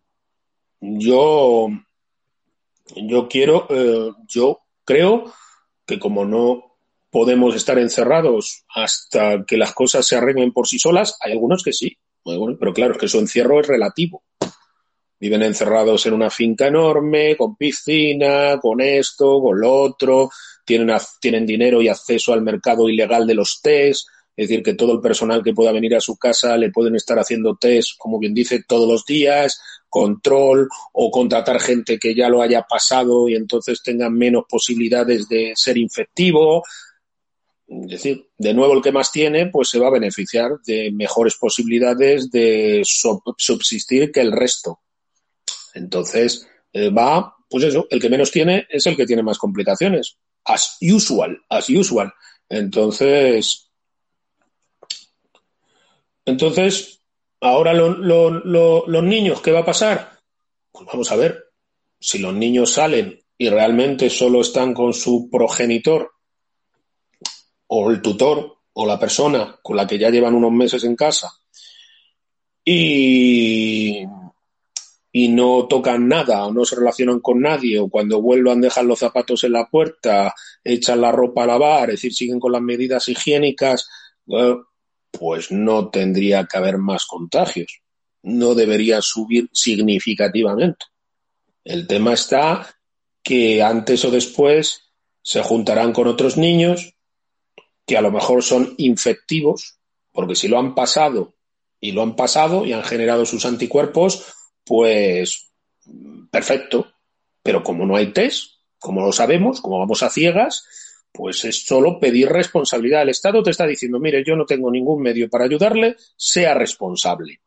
[0.79, 1.69] yo,
[2.97, 5.33] yo quiero, eh, yo creo
[5.87, 6.77] que como no
[7.11, 11.73] podemos estar encerrados hasta que las cosas se arreglen por sí solas, hay algunos que
[11.73, 14.23] sí, pero claro, es que su encierro es relativo.
[15.21, 20.31] Viven encerrados en una finca enorme, con piscina, con esto, con lo otro,
[20.65, 24.95] tienen, tienen dinero y acceso al mercado ilegal de los test, es decir, que todo
[24.95, 28.33] el personal que pueda venir a su casa le pueden estar haciendo test, como bien
[28.33, 29.61] dice, todos los días,
[29.91, 35.53] control o contratar gente que ya lo haya pasado y entonces tengan menos posibilidades de
[35.55, 36.63] ser infectivo.
[37.69, 41.37] Es decir, de nuevo el que más tiene, pues se va a beneficiar de mejores
[41.37, 44.81] posibilidades de subsistir que el resto.
[45.75, 50.17] Entonces, eh, va, pues eso, el que menos tiene es el que tiene más complicaciones.
[50.45, 52.13] As usual, as usual.
[52.49, 53.72] Entonces,
[56.25, 57.03] entonces,
[57.41, 60.19] ahora los niños, ¿qué va a pasar?
[60.71, 61.53] Pues vamos a ver,
[62.01, 66.13] si los niños salen y realmente solo están con su progenitor
[67.67, 71.31] o el tutor o la persona con la que ya llevan unos meses en casa
[72.65, 74.05] y,
[75.13, 79.01] y no tocan nada o no se relacionan con nadie o cuando vuelvan dejan los
[79.01, 83.09] zapatos en la puerta, echan la ropa a lavar, es decir, siguen con las medidas
[83.09, 83.89] higiénicas,
[85.13, 87.81] pues no tendría que haber más contagios.
[88.23, 90.87] No debería subir significativamente.
[91.65, 92.75] El tema está
[93.23, 94.91] que antes o después
[95.23, 96.95] se juntarán con otros niños
[97.87, 99.79] que a lo mejor son infectivos,
[100.13, 101.35] porque si lo han pasado
[101.81, 104.35] y lo han pasado y han generado sus anticuerpos,
[104.65, 105.53] pues
[106.31, 106.87] perfecto.
[107.43, 110.65] Pero como no hay test, como lo sabemos, como vamos a ciegas,
[111.13, 113.03] pues es solo pedir responsabilidad.
[113.03, 117.41] El Estado te está diciendo, mire, yo no tengo ningún medio para ayudarle, sea responsable.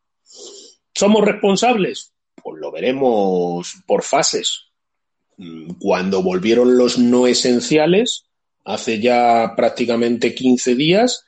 [0.93, 2.13] ¿Somos responsables?
[2.41, 4.65] Pues lo veremos por fases.
[5.37, 8.25] Mm, cuando volvieron los no esenciales,
[8.63, 11.25] hace ya prácticamente 15 días,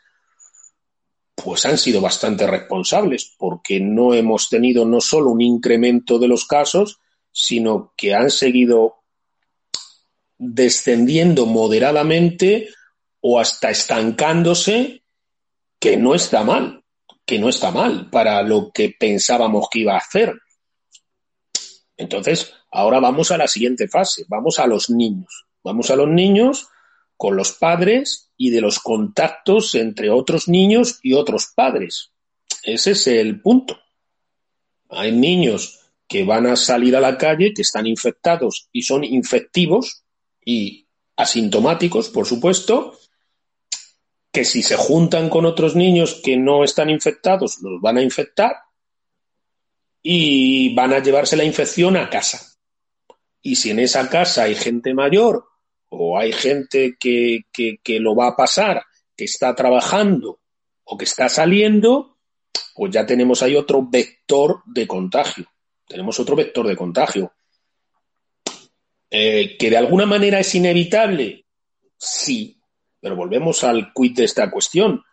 [1.36, 6.46] pues han sido bastante responsables, porque no hemos tenido no solo un incremento de los
[6.46, 7.00] casos,
[7.32, 8.96] sino que han seguido
[10.38, 12.70] descendiendo moderadamente
[13.22, 15.04] o hasta estancándose,
[15.80, 16.84] que no está mal,
[17.26, 20.34] que no está mal para lo que pensábamos que iba a hacer.
[21.98, 25.46] Entonces, ahora vamos a la siguiente fase, vamos a los niños.
[25.64, 26.68] Vamos a los niños
[27.18, 32.12] con los padres y de los contactos entre otros niños y otros padres.
[32.64, 33.78] Ese es el punto.
[34.90, 40.04] Hay niños que van a salir a la calle, que están infectados y son infectivos,
[40.50, 40.88] y
[41.18, 42.98] asintomáticos, por supuesto,
[44.32, 48.56] que si se juntan con otros niños que no están infectados, los van a infectar
[50.02, 52.58] y van a llevarse la infección a casa.
[53.42, 55.44] Y si en esa casa hay gente mayor
[55.90, 58.86] o hay gente que, que, lo va a pasar,
[59.18, 60.40] que está trabajando
[60.86, 62.20] o que está saliendo,
[62.74, 65.46] pues ya tenemos ahí otro vector de contagio.
[65.86, 67.34] Tenemos otro vector de contagio.
[69.10, 71.46] Eh, ¿Que de alguna manera es inevitable?
[71.98, 72.60] Sí,
[73.00, 75.04] pero volvemos al quid de esta cuestión,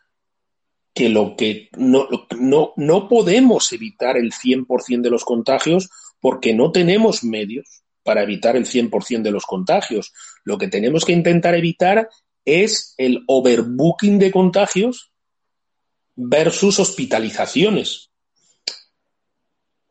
[0.93, 5.91] que lo que no, no, no podemos evitar el 100% de los contagios
[6.21, 10.13] porque no tenemos medios para evitar el 100% de los contagios.
[10.45, 12.09] Lo que tenemos que intentar evitar
[12.45, 15.11] es el overbooking de contagios
[16.15, 18.11] versus hospitalizaciones.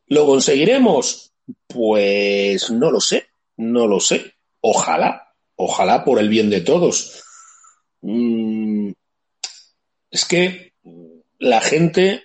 [0.08, 1.34] ¿Lo conseguiremos?
[1.68, 3.28] Pues no lo sé.
[3.58, 4.34] No lo sé.
[4.62, 7.24] Ojalá, ojalá por el bien de todos.
[8.02, 8.92] Mm,
[10.12, 10.74] es que
[11.40, 12.24] la gente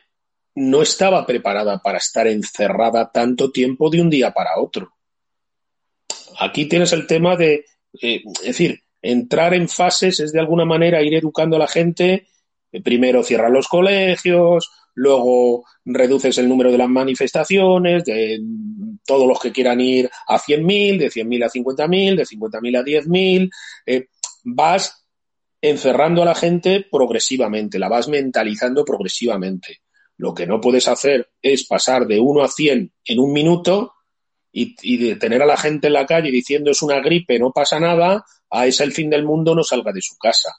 [0.55, 4.93] no estaba preparada para estar encerrada tanto tiempo de un día para otro.
[6.39, 7.65] Aquí tienes el tema de,
[8.01, 12.27] eh, es decir, entrar en fases es de alguna manera ir educando a la gente.
[12.85, 18.41] Primero cierran los colegios, luego reduces el número de las manifestaciones, de
[19.07, 23.51] todos los que quieran ir a 100.000, de 100.000 a 50.000, de 50.000 a 10.000.
[23.87, 24.07] Eh,
[24.43, 25.07] vas
[25.63, 29.83] encerrando a la gente progresivamente, la vas mentalizando progresivamente.
[30.17, 33.95] Lo que no puedes hacer es pasar de 1 a 100 en un minuto
[34.51, 37.53] y, y de tener a la gente en la calle diciendo es una gripe, no
[37.53, 40.53] pasa nada, a es el fin del mundo, no salga de su casa.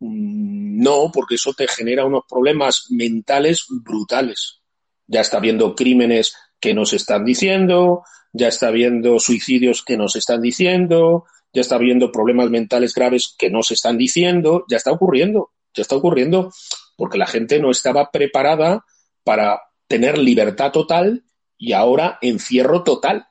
[0.00, 4.60] Mm, no, porque eso te genera unos problemas mentales brutales.
[5.06, 10.40] Ya está viendo crímenes que nos están diciendo, ya está viendo suicidios que nos están
[10.40, 15.82] diciendo, ya está viendo problemas mentales graves que nos están diciendo, ya está ocurriendo, ya
[15.82, 16.52] está ocurriendo,
[16.96, 18.84] porque la gente no estaba preparada
[19.24, 21.24] para tener libertad total
[21.56, 23.26] y ahora encierro total.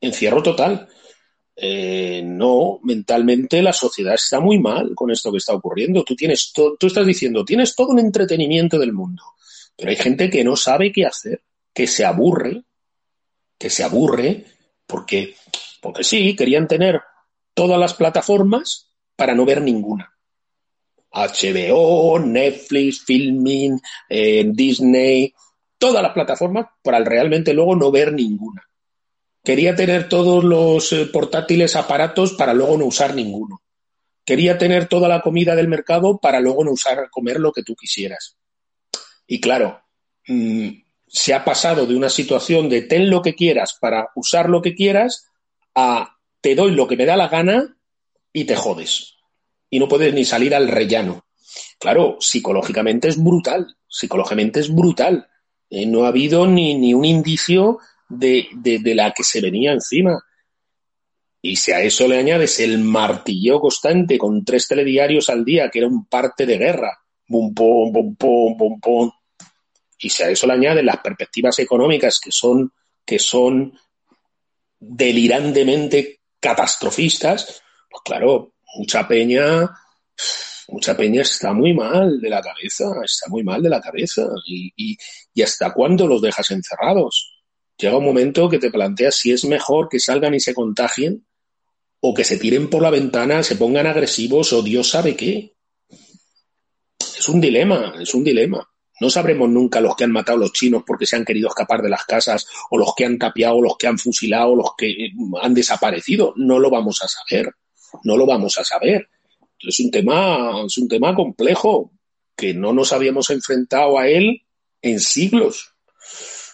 [0.00, 0.88] Encierro total.
[1.58, 6.04] Eh, no, mentalmente la sociedad está muy mal con esto que está ocurriendo.
[6.04, 9.22] Tú tienes tú estás diciendo, tienes todo el entretenimiento del mundo,
[9.76, 11.42] pero hay gente que no sabe qué hacer,
[11.72, 12.64] que se aburre,
[13.58, 14.44] que se aburre,
[14.86, 15.34] porque,
[15.80, 17.00] porque sí, querían tener
[17.54, 20.12] todas las plataformas para no ver ninguna.
[21.10, 25.32] HBO, Netflix, Filming, eh, Disney,
[25.78, 28.62] todas las plataformas para realmente luego no ver ninguna.
[29.46, 33.62] Quería tener todos los eh, portátiles aparatos para luego no usar ninguno.
[34.24, 37.76] Quería tener toda la comida del mercado para luego no usar, comer lo que tú
[37.76, 38.36] quisieras.
[39.24, 39.80] Y claro,
[40.26, 40.70] mm,
[41.06, 44.74] se ha pasado de una situación de ten lo que quieras para usar lo que
[44.74, 45.28] quieras
[45.76, 47.76] a te doy lo que me da la gana
[48.32, 49.14] y te jodes.
[49.70, 51.24] Y no puedes ni salir al rellano.
[51.78, 53.76] Claro, psicológicamente es brutal.
[53.86, 55.28] Psicológicamente es brutal.
[55.70, 57.78] Eh, no ha habido ni, ni un indicio
[58.08, 60.22] de, de, la que se venía encima.
[61.42, 65.78] Y si a eso le añades el martillo constante con tres telediarios al día, que
[65.80, 66.98] era un parte de guerra,
[67.28, 69.10] bum, pum, bum, pum, bum, pum,
[69.98, 72.72] y si a eso le añades las perspectivas económicas que son,
[73.04, 73.78] que son
[74.78, 79.70] delirantemente catastrofistas, pues claro, mucha peña,
[80.68, 84.26] mucha peña está muy mal de la cabeza, está muy mal de la cabeza.
[84.46, 84.96] ¿Y, y,
[85.32, 87.35] y hasta cuándo los dejas encerrados?
[87.78, 91.26] Llega un momento que te planteas si es mejor que salgan y se contagien
[92.00, 95.54] o que se tiren por la ventana, se pongan agresivos o Dios sabe qué.
[96.98, 98.68] Es un dilema, es un dilema.
[99.00, 101.82] No sabremos nunca los que han matado a los chinos porque se han querido escapar
[101.82, 105.12] de las casas, o los que han tapiado, los que han fusilado, los que eh,
[105.42, 106.32] han desaparecido.
[106.36, 107.52] No lo vamos a saber.
[108.04, 109.08] No lo vamos a saber.
[109.58, 111.92] Es un tema, es un tema complejo
[112.36, 114.42] que no nos habíamos enfrentado a él
[114.82, 115.74] en siglos.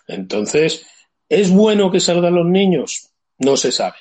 [0.06, 0.86] Entonces,
[1.32, 3.08] ¿Es bueno que salgan los niños?
[3.38, 3.96] No se sabe.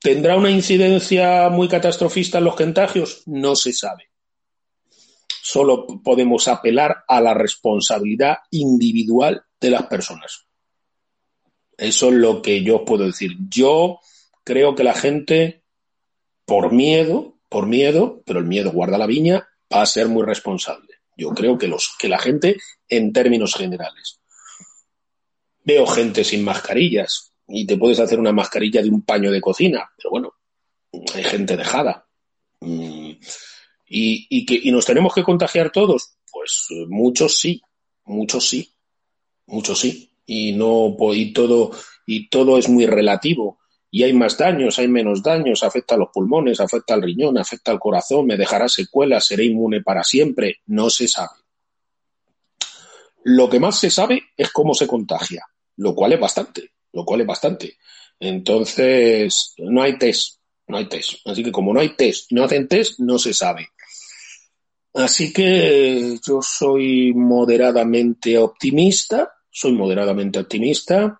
[0.00, 3.22] ¿Tendrá una incidencia muy catastrofista en los contagios?
[3.26, 4.10] No se sabe.
[5.40, 10.48] Solo podemos apelar a la responsabilidad individual de las personas.
[11.76, 13.36] Eso es lo que yo puedo decir.
[13.48, 14.00] Yo
[14.42, 15.62] creo que la gente,
[16.44, 20.88] por miedo, por miedo, pero el miedo guarda la viña, va a ser muy responsable.
[21.16, 22.56] Yo creo que, los, que la gente,
[22.88, 24.21] en términos generales,
[25.64, 29.90] veo gente sin mascarillas y te puedes hacer una mascarilla de un paño de cocina,
[29.96, 30.34] pero bueno,
[31.14, 32.06] hay gente dejada.
[32.60, 33.12] Mm,
[33.94, 36.16] ¿Y, que, nos tenemos que contagiar todos?
[36.30, 37.60] Pues eh, muchos sí,
[38.04, 38.72] muchos sí,
[39.46, 40.10] muchos sí.
[40.24, 41.72] Y no y todo
[42.06, 43.58] y todo es muy relativo.
[43.90, 47.70] Y hay más daños, hay menos daños, afecta a los pulmones, afecta al riñón, afecta
[47.70, 51.36] al corazón, me dejará secuelas, seré inmune para siempre, no se sabe.
[53.24, 55.44] Lo que más se sabe es cómo se contagia
[55.76, 57.76] lo cual es bastante, lo cual es bastante.
[58.18, 61.14] Entonces, no hay test, no hay test.
[61.24, 63.68] Así que como no hay test no hacen test, no se sabe.
[64.94, 71.18] Así que yo soy moderadamente optimista, soy moderadamente optimista.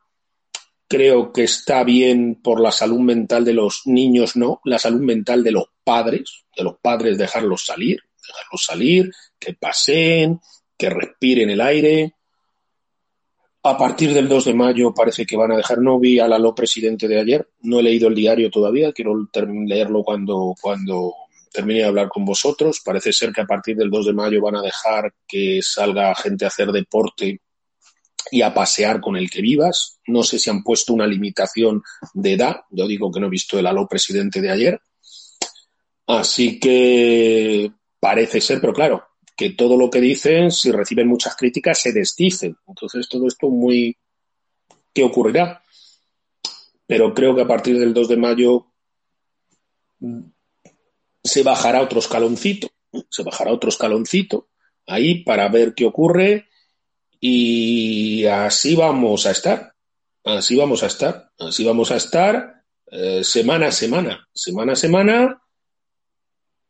[0.87, 5.43] Creo que está bien por la salud mental de los niños, no, la salud mental
[5.43, 10.39] de los padres, de los padres dejarlos salir, dejarlos salir, que paseen,
[10.77, 12.17] que respiren el aire,
[13.65, 15.79] a partir del 2 de mayo parece que van a dejar.
[15.79, 17.49] No vi al aló presidente de ayer.
[17.61, 18.93] No he leído el diario todavía.
[18.93, 21.15] Quiero leerlo cuando, cuando
[21.53, 22.81] termine de hablar con vosotros.
[22.85, 26.45] Parece ser que a partir del 2 de mayo van a dejar que salga gente
[26.45, 27.41] a hacer deporte
[28.33, 30.01] y a pasear con el que vivas.
[30.09, 31.83] No sé si han puesto una limitación
[32.15, 32.63] de edad.
[32.71, 34.81] Yo digo que no he visto el aló presidente de ayer.
[36.09, 39.05] Así que parece ser, pero claro,
[39.43, 42.57] que todo lo que dicen, si reciben muchas críticas, se desdicen.
[42.65, 43.97] Entonces, todo esto muy...
[44.95, 45.65] ¿Qué ocurrirá?
[46.87, 48.67] Pero creo que a partir del 2 de mayo
[51.25, 52.69] se bajará otro escaloncito,
[53.11, 54.49] se bajará otro escaloncito
[54.87, 56.49] ahí para ver qué ocurre
[57.19, 59.75] y así vamos a estar.
[60.23, 62.63] así vamos a estar, así vamos a estar
[62.93, 65.43] eh, semana a semana, semana a semana,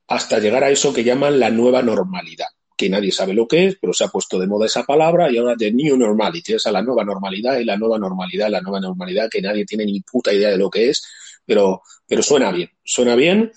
[0.07, 3.79] hasta llegar a eso que llaman la nueva normalidad, que nadie sabe lo que es,
[3.81, 6.83] pero se ha puesto de moda esa palabra y ahora de New Normality, esa la
[6.83, 10.51] nueva normalidad y la nueva normalidad, la nueva normalidad que nadie tiene ni puta idea
[10.51, 11.03] de lo que es,
[11.45, 13.53] pero, pero suena bien, suena bien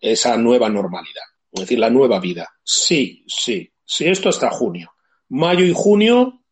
[0.00, 2.48] esa nueva normalidad, es decir, la nueva vida.
[2.62, 4.92] Sí, sí, sí, esto hasta junio.
[5.28, 6.42] Mayo y junio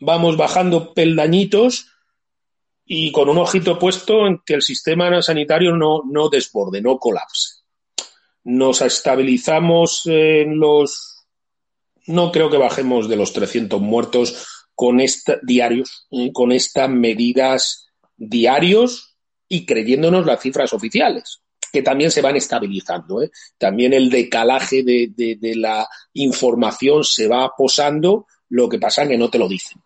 [0.00, 1.90] vamos bajando peldañitos
[2.84, 7.62] y con un ojito puesto en que el sistema sanitario no, no desborde, no colapse.
[8.44, 11.13] Nos estabilizamos en los...
[12.06, 17.88] No creo que bajemos de los 300 muertos con esta, diarios, eh, con estas medidas
[18.16, 19.16] diarios
[19.48, 21.42] y creyéndonos las cifras oficiales,
[21.72, 23.22] que también se van estabilizando.
[23.22, 23.30] ¿eh?
[23.58, 29.30] También el decalaje de, la información se va posando, lo que pasa es que no
[29.30, 29.80] te lo dicen.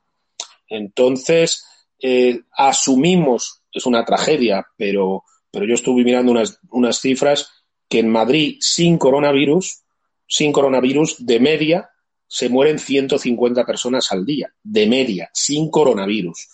[0.68, 1.64] Entonces,
[2.00, 7.50] eh, asumimos, es una tragedia, pero, pero yo estuve mirando unas, unas cifras
[7.88, 9.82] que en Madrid sin coronavirus,
[10.26, 11.90] sin coronavirus, de media,
[12.28, 16.46] se mueren 150 personas al día, de media, sin coronavirus.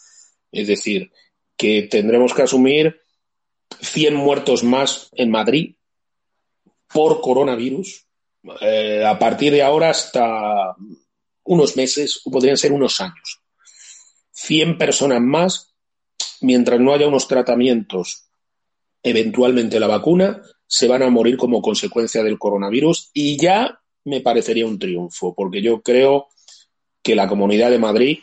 [0.51, 1.11] Es decir,
[1.57, 3.01] que tendremos que asumir
[3.81, 5.75] 100 muertos más en Madrid
[6.87, 8.07] por coronavirus
[8.61, 10.77] eh, a partir de ahora hasta
[11.45, 13.43] unos meses o podrían ser unos años.
[14.33, 15.75] 100 personas más,
[16.41, 18.29] mientras no haya unos tratamientos,
[19.03, 24.67] eventualmente la vacuna, se van a morir como consecuencia del coronavirus y ya me parecería
[24.67, 26.29] un triunfo, porque yo creo
[27.03, 28.19] que la Comunidad de Madrid,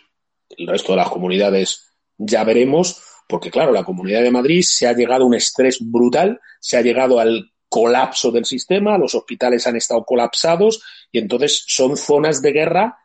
[0.49, 4.93] el resto de las comunidades ya veremos, porque claro, la Comunidad de Madrid se ha
[4.93, 9.77] llegado a un estrés brutal, se ha llegado al colapso del sistema, los hospitales han
[9.77, 12.97] estado colapsados y entonces son zonas de guerra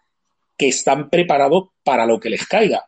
[0.57, 2.85] que están preparados para lo que les caiga.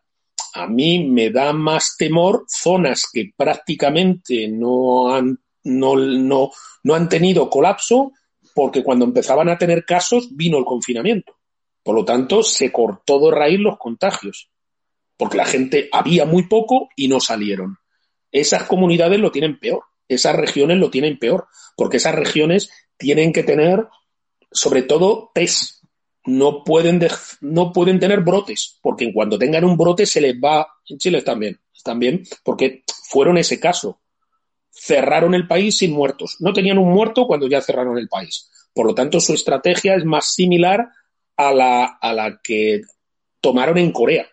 [0.55, 6.51] A mí me da más temor zonas que prácticamente no han, no, no,
[6.83, 8.13] no han tenido colapso
[8.59, 11.37] porque cuando empezaban a tener casos vino el confinamiento.
[11.85, 14.51] Por lo tanto, se cortó de raíz los contagios,
[15.17, 17.77] porque la gente había muy poco y no salieron.
[18.33, 21.47] Esas comunidades lo tienen peor, esas regiones lo tienen peor,
[21.77, 23.87] porque esas regiones tienen que tener,
[24.51, 25.85] sobre todo, test
[26.25, 26.99] no pueden,
[27.41, 31.23] no pueden tener brotes, porque en cuanto tengan un brote se les va, en Chile
[31.23, 34.01] también, también, porque fueron ese caso.
[34.81, 36.37] Cerraron el país sin muertos.
[36.41, 38.51] No tenían un muerto cuando ya cerraron el país.
[38.73, 40.89] Por lo tanto, su estrategia es más similar
[41.37, 42.83] a la, a la que
[43.41, 44.29] tomaron en Corea.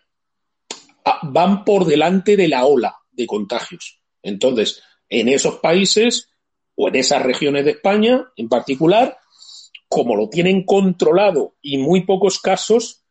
[1.04, 4.02] Ah, van por delante de la ola de contagios.
[4.22, 6.30] Entonces, en esos países
[6.76, 9.18] o en esas regiones de España en particular,
[9.88, 13.04] como lo tienen controlado y muy pocos casos,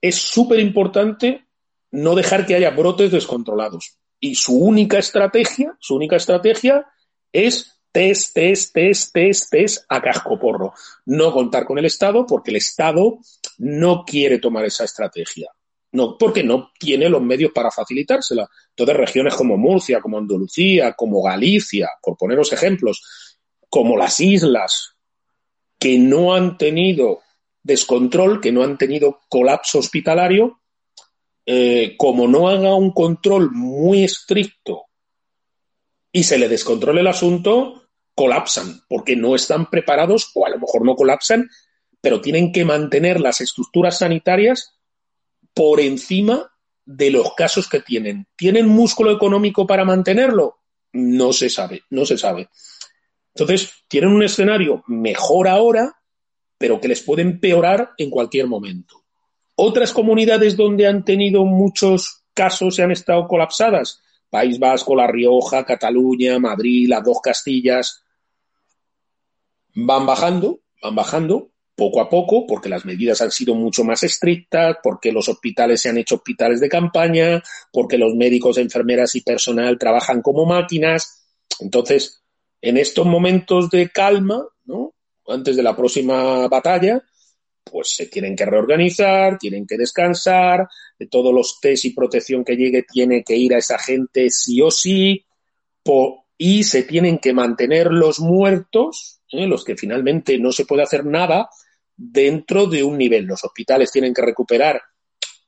[0.00, 1.46] es súper importante
[1.90, 3.98] no dejar que haya brotes descontrolados.
[4.20, 6.86] Y su única estrategia, su única estrategia
[7.32, 10.74] es test, test, test, test, test a casco porro.
[11.06, 13.18] No contar con el Estado porque el Estado
[13.58, 15.50] no quiere tomar esa estrategia.
[15.92, 18.48] No, porque no tiene los medios para facilitársela.
[18.70, 23.02] Entonces, regiones como Murcia, como Andalucía, como Galicia, por poneros ejemplos,
[23.68, 24.94] como las islas,
[25.78, 27.20] que no han tenido
[27.62, 30.59] descontrol, que no han tenido colapso hospitalario,
[31.52, 34.84] eh, como no haga un control muy estricto
[36.12, 40.84] y se le descontrole el asunto, colapsan, porque no están preparados, o a lo mejor
[40.84, 41.50] no colapsan,
[42.00, 44.78] pero tienen que mantener las estructuras sanitarias
[45.52, 46.52] por encima
[46.84, 48.28] de los casos que tienen.
[48.36, 50.60] ¿Tienen músculo económico para mantenerlo?
[50.92, 52.48] No se sabe, no se sabe.
[53.34, 55.96] Entonces, tienen un escenario mejor ahora,
[56.58, 58.99] pero que les puede empeorar en cualquier momento.
[59.62, 64.00] Otras comunidades donde han tenido muchos casos y han estado colapsadas,
[64.30, 68.02] País Vasco, La Rioja, Cataluña, Madrid, las dos Castillas,
[69.74, 74.78] van bajando, van bajando poco a poco, porque las medidas han sido mucho más estrictas,
[74.82, 79.78] porque los hospitales se han hecho hospitales de campaña, porque los médicos, enfermeras y personal
[79.78, 81.26] trabajan como máquinas.
[81.58, 82.22] Entonces,
[82.62, 84.94] en estos momentos de calma, ¿no?
[85.28, 87.02] antes de la próxima batalla,
[87.70, 90.68] pues se tienen que reorganizar, tienen que descansar,
[90.98, 94.60] de todos los test y protección que llegue tiene que ir a esa gente sí
[94.60, 95.24] o sí,
[96.38, 99.46] y se tienen que mantener los muertos, ¿eh?
[99.46, 101.50] los que finalmente no se puede hacer nada,
[101.96, 103.24] dentro de un nivel.
[103.24, 104.80] Los hospitales tienen que recuperar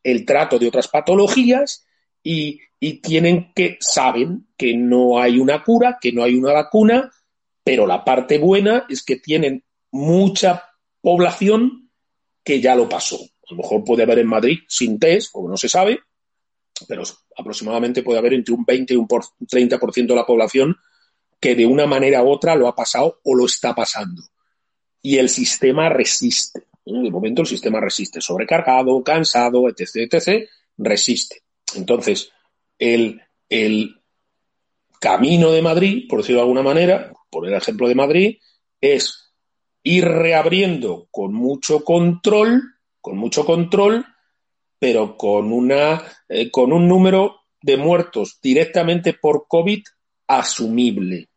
[0.03, 1.87] el trato de otras patologías
[2.23, 7.11] y, y tienen que, saben que no hay una cura, que no hay una vacuna,
[7.65, 10.65] pero la parte buena es que tienen mucha
[11.01, 11.91] población
[12.45, 13.17] que ya lo pasó.
[13.17, 16.01] A lo mejor puede haber en Madrid sin test, como no se sabe,
[16.89, 17.03] pero
[17.37, 20.77] aproximadamente puede haber entre un 20 y un 30% de la población
[21.41, 24.23] que de una manera u otra lo ha pasado o lo está pasando.
[25.03, 26.69] Y el sistema resiste.
[26.85, 30.49] De momento el sistema resiste, sobrecargado, cansado, etc., etc.,
[30.79, 31.43] resiste.
[31.75, 32.31] Entonces,
[32.79, 34.01] el, el
[35.01, 38.39] camino de Madrid, por decirlo de alguna manera, por el ejemplo de Madrid,
[38.81, 39.22] es
[39.83, 42.63] ir reabriendo con mucho control,
[43.01, 44.07] con mucho control,
[44.79, 49.83] pero con una eh, con un número de muertos directamente por COVID
[50.27, 51.29] asumible.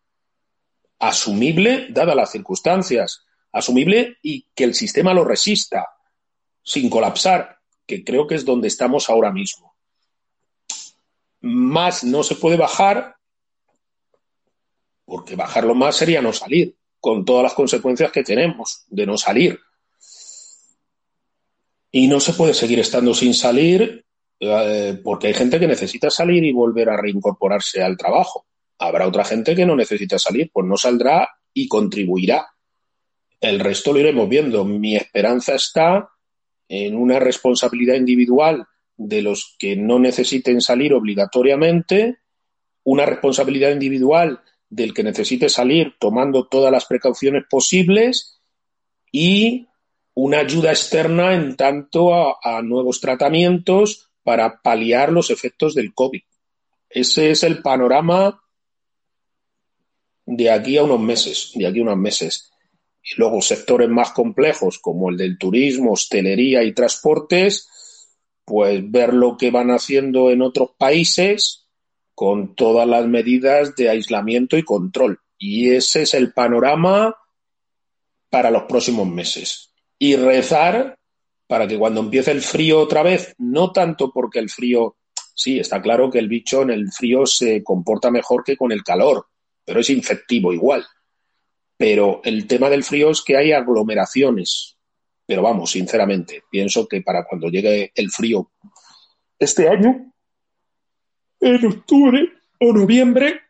[1.00, 3.24] Asumible, dadas las circunstancias.
[3.52, 5.88] Asumible y que el sistema lo resista,
[6.64, 9.76] sin colapsar, que creo que es donde estamos ahora mismo.
[11.42, 13.16] Más no se puede bajar,
[15.06, 16.76] porque bajarlo más sería no salir
[17.06, 19.60] con todas las consecuencias que tenemos de no salir.
[21.92, 24.04] Y no se puede seguir estando sin salir
[24.40, 28.48] eh, porque hay gente que necesita salir y volver a reincorporarse al trabajo.
[28.80, 32.48] Habrá otra gente que no necesita salir, pues no saldrá y contribuirá.
[33.40, 34.66] El resto lo iremos viendo.
[34.66, 36.10] Mi esperanza está
[36.68, 38.66] en una responsabilidad individual
[38.98, 42.18] de los que no necesiten salir obligatoriamente,
[42.84, 48.42] una responsabilidad individual del que necesite salir tomando todas las precauciones posibles
[49.12, 49.68] y
[50.14, 56.22] una ayuda externa en tanto a, nuevos tratamientos para paliar los efectos del COVID.
[56.90, 58.42] Ese es el panorama
[60.26, 62.52] de aquí a unos meses, de aquí a unos meses.
[63.04, 67.70] Y luego sectores más complejos como el del turismo, hostelería y transportes,
[68.46, 71.65] pues ver lo que van haciendo en otros países
[72.16, 75.20] con todas las medidas de aislamiento y control.
[75.38, 77.16] Y ese es el panorama
[78.30, 79.74] para los próximos meses.
[80.00, 80.98] Y rezar
[81.46, 84.96] para que cuando empiece el frío otra vez, no tanto porque el frío,
[85.34, 88.84] sí, está claro que el bicho en el frío se comporta mejor que con el
[88.84, 89.28] calor,
[89.64, 90.86] pero es infectivo igual.
[91.78, 94.78] Pero el tema del frío es que hay aglomeraciones.
[95.26, 98.52] Pero vamos, sinceramente, pienso que para cuando llegue el frío
[99.38, 100.14] este año,
[101.40, 103.42] en octubre o noviembre,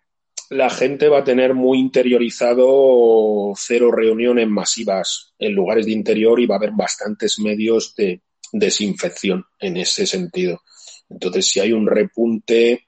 [0.50, 6.46] la gente va a tener muy interiorizado cero reuniones masivas en lugares de interior y
[6.46, 8.22] va a haber bastantes medios de
[8.52, 10.62] desinfección en ese sentido.
[11.10, 12.88] Entonces, si hay un repunte,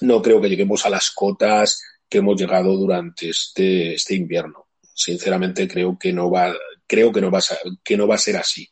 [0.00, 4.66] no creo que lleguemos a las cotas que hemos llegado durante este, este invierno.
[4.94, 6.54] Sinceramente, creo que no va,
[6.86, 7.42] creo que no va a,
[7.84, 8.68] que no va a ser así.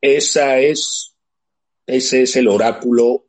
[0.00, 1.14] Esa es,
[1.86, 3.23] ese es el oráculo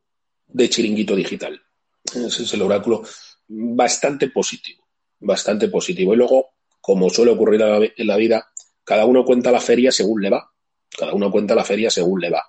[0.56, 1.61] de Chiringuito Digital.
[2.06, 3.03] Ese es el oráculo
[3.48, 4.88] bastante positivo,
[5.19, 6.14] bastante positivo.
[6.14, 8.48] Y luego, como suele ocurrir en la vida,
[8.84, 10.49] cada uno cuenta la feria según le va.
[10.98, 12.41] Cada uno cuenta la feria según le va.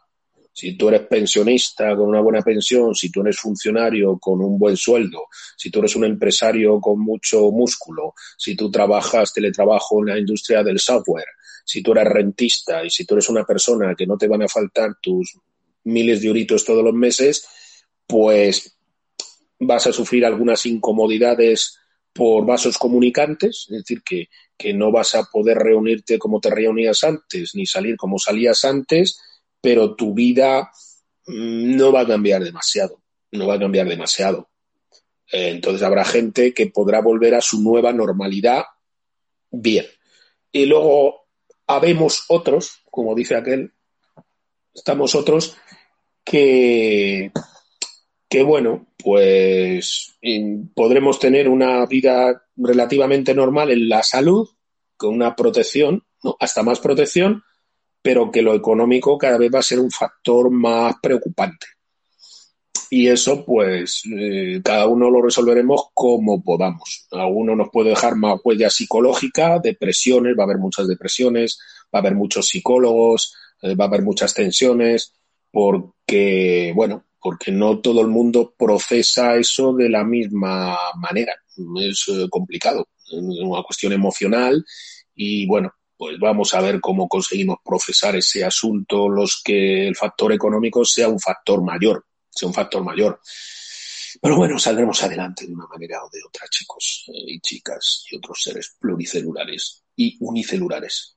[0.52, 4.76] Si tú eres pensionista con una buena pensión, si tú eres funcionario con un buen
[4.76, 5.24] sueldo,
[5.56, 10.62] si tú eres un empresario con mucho músculo, si tú trabajas teletrabajo en la industria
[10.62, 11.26] del software,
[11.64, 14.48] si tú eres rentista y si tú eres una persona que no te van a
[14.48, 15.36] faltar tus
[15.84, 17.46] miles de euritos todos los meses,
[18.06, 18.76] pues
[19.58, 21.78] vas a sufrir algunas incomodidades
[22.12, 24.28] por vasos comunicantes, es decir, que,
[24.72, 29.20] no vas a poder reunirte como te reunías antes, ni salir como salías antes,
[29.60, 30.70] pero tu vida
[31.26, 33.02] mm, no va a cambiar demasiado,
[33.32, 34.48] no va a cambiar demasiado.
[35.30, 38.64] Eh, entonces habrá gente que podrá volver a su nueva normalidad
[39.50, 39.86] bien.
[40.50, 41.26] Y luego
[41.66, 43.72] habemos otros, como dice aquel,
[44.74, 45.56] estamos otros
[46.24, 47.30] que
[48.36, 50.14] que bueno, pues
[50.74, 54.46] podremos tener una vida relativamente normal en la salud,
[54.94, 56.04] con una protección,
[56.38, 57.42] hasta más protección,
[58.02, 61.66] pero que lo económico cada vez va a ser un factor más preocupante.
[62.90, 67.06] Y eso, pues, eh, cada uno lo resolveremos como podamos.
[67.12, 72.02] Alguno nos puede dejar más huella psicológica, depresiones, va a haber muchas depresiones, va a
[72.02, 75.14] haber muchos psicólogos, eh, va a haber muchas tensiones,
[75.50, 81.34] porque, bueno, porque no todo el mundo procesa eso de la misma manera.
[81.82, 84.64] Es eh, complicado, es una cuestión emocional
[85.12, 90.34] y bueno, pues vamos a ver cómo conseguimos procesar ese asunto, los que el factor
[90.34, 93.20] económico sea un factor mayor, sea un factor mayor.
[94.22, 98.18] Pero bueno, saldremos adelante de una manera o de otra, chicos eh, y chicas y
[98.18, 101.16] otros seres pluricelulares y unicelulares.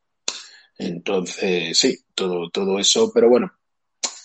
[0.75, 3.58] Entonces, sí, todo, todo eso, pero bueno,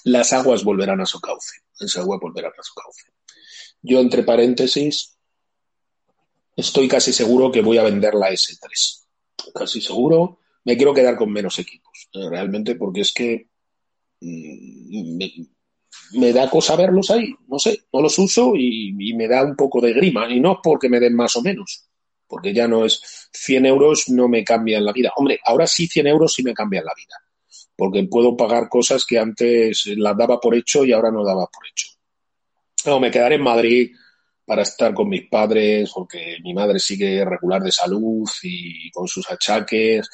[0.05, 3.05] las aguas volverán a su cauce esa agua volverá a su cauce.
[3.83, 5.17] Yo, entre paréntesis,
[6.57, 9.05] estoy casi seguro que voy a vender la S3.
[9.55, 10.41] Casi seguro.
[10.65, 13.51] Me quiero quedar con menos equipos, realmente, porque es que
[14.21, 15.19] mm,
[16.19, 19.81] me da cosa verlos ahí, no sé, no los uso y, me da un poco
[19.81, 20.31] de grima.
[20.31, 21.87] Y no porque me den más o menos,
[22.27, 25.13] porque ya no es 100 euros, no me cambian la vida.
[25.17, 27.15] Hombre, ahora sí 100 euros sí me cambian la vida,
[27.77, 31.67] porque puedo pagar cosas que antes las daba por hecho y ahora no daba por
[31.67, 31.89] hecho.
[32.87, 33.91] No, me quedaré en Madrid
[34.45, 39.31] para estar con mis padres, porque mi madre sigue regular de salud y con sus
[39.31, 40.09] achaques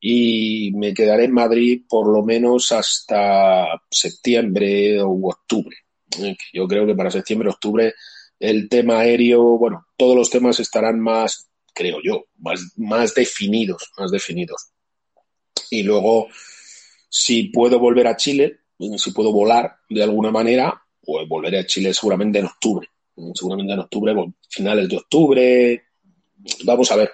[0.00, 5.76] y me quedaré en Madrid por lo menos hasta septiembre o octubre.
[6.20, 7.94] Eh, yo creo que para septiembre, octubre,
[8.38, 14.10] el tema aéreo, bueno, todos los temas estarán más, creo yo, más, más definidos, más
[14.10, 14.70] definidos.
[15.70, 16.28] Y luego,
[17.08, 18.60] si puedo volver a Chile,
[18.96, 22.88] si puedo volar de alguna manera, pues volveré a Chile seguramente en octubre.
[23.34, 24.14] Seguramente en octubre,
[24.48, 25.82] finales de octubre.
[26.64, 27.10] Vamos a ver,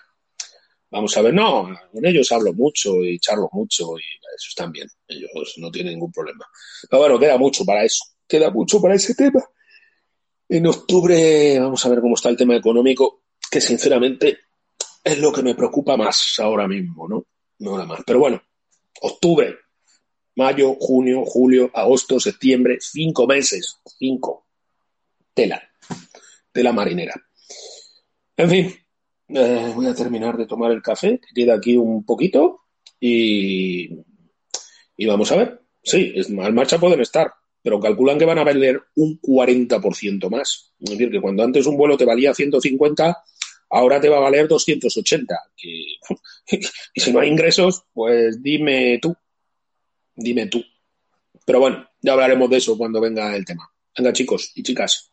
[0.95, 4.89] Vamos a ver, no, con ellos hablo mucho y charlo mucho y eso están bien,
[5.09, 6.47] ellos no tienen ningún problema.
[6.89, 9.43] Pero bueno, queda mucho para eso, queda mucho para ese tema.
[10.49, 14.39] En octubre vamos a ver cómo está el tema económico, que sinceramente
[15.03, 17.27] es lo que me preocupa más ahora mismo, ¿no?
[17.59, 18.01] No nada más.
[18.07, 18.41] Pero bueno,
[19.01, 19.53] octubre,
[20.37, 24.47] mayo, junio, julio, agosto, septiembre, cinco meses, cinco.
[25.33, 25.63] Tela,
[26.53, 27.15] tela marinera.
[28.37, 28.75] En fin,
[29.29, 32.63] eh, voy a terminar de tomar el café, que queda aquí un poquito,
[33.01, 33.91] y,
[34.97, 35.61] y vamos a ver.
[35.83, 37.33] Sí, es, en marcha pueden estar,
[37.63, 40.73] pero calculan que van a valer un 40% más.
[40.81, 43.23] Es decir, que cuando antes un vuelo te valía 150,
[43.71, 45.35] ahora te va a valer 280.
[46.95, 49.15] y si no hay ingresos, pues dime tú.
[50.17, 50.63] Dime tú.
[51.45, 53.69] Pero bueno, ya hablaremos de eso cuando venga el tema.
[53.97, 55.13] Venga, chicos y chicas.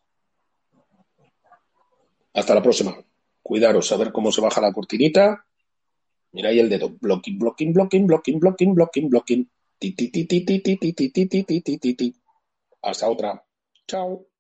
[2.34, 2.96] Hasta la próxima.
[3.42, 5.46] Cuidaros a ver cómo se baja la cortinita.
[6.32, 6.90] Mira ahí el dedo.
[7.02, 9.50] Blocking, blocking, blocking, blocking, blocking, blocking, blocking.
[9.78, 12.16] Ti, ti, ti, ti, ti, ti, ti, ti, ti, ti, ti, ti, ti.
[12.82, 13.44] Hasta otra.
[13.88, 14.31] Chao.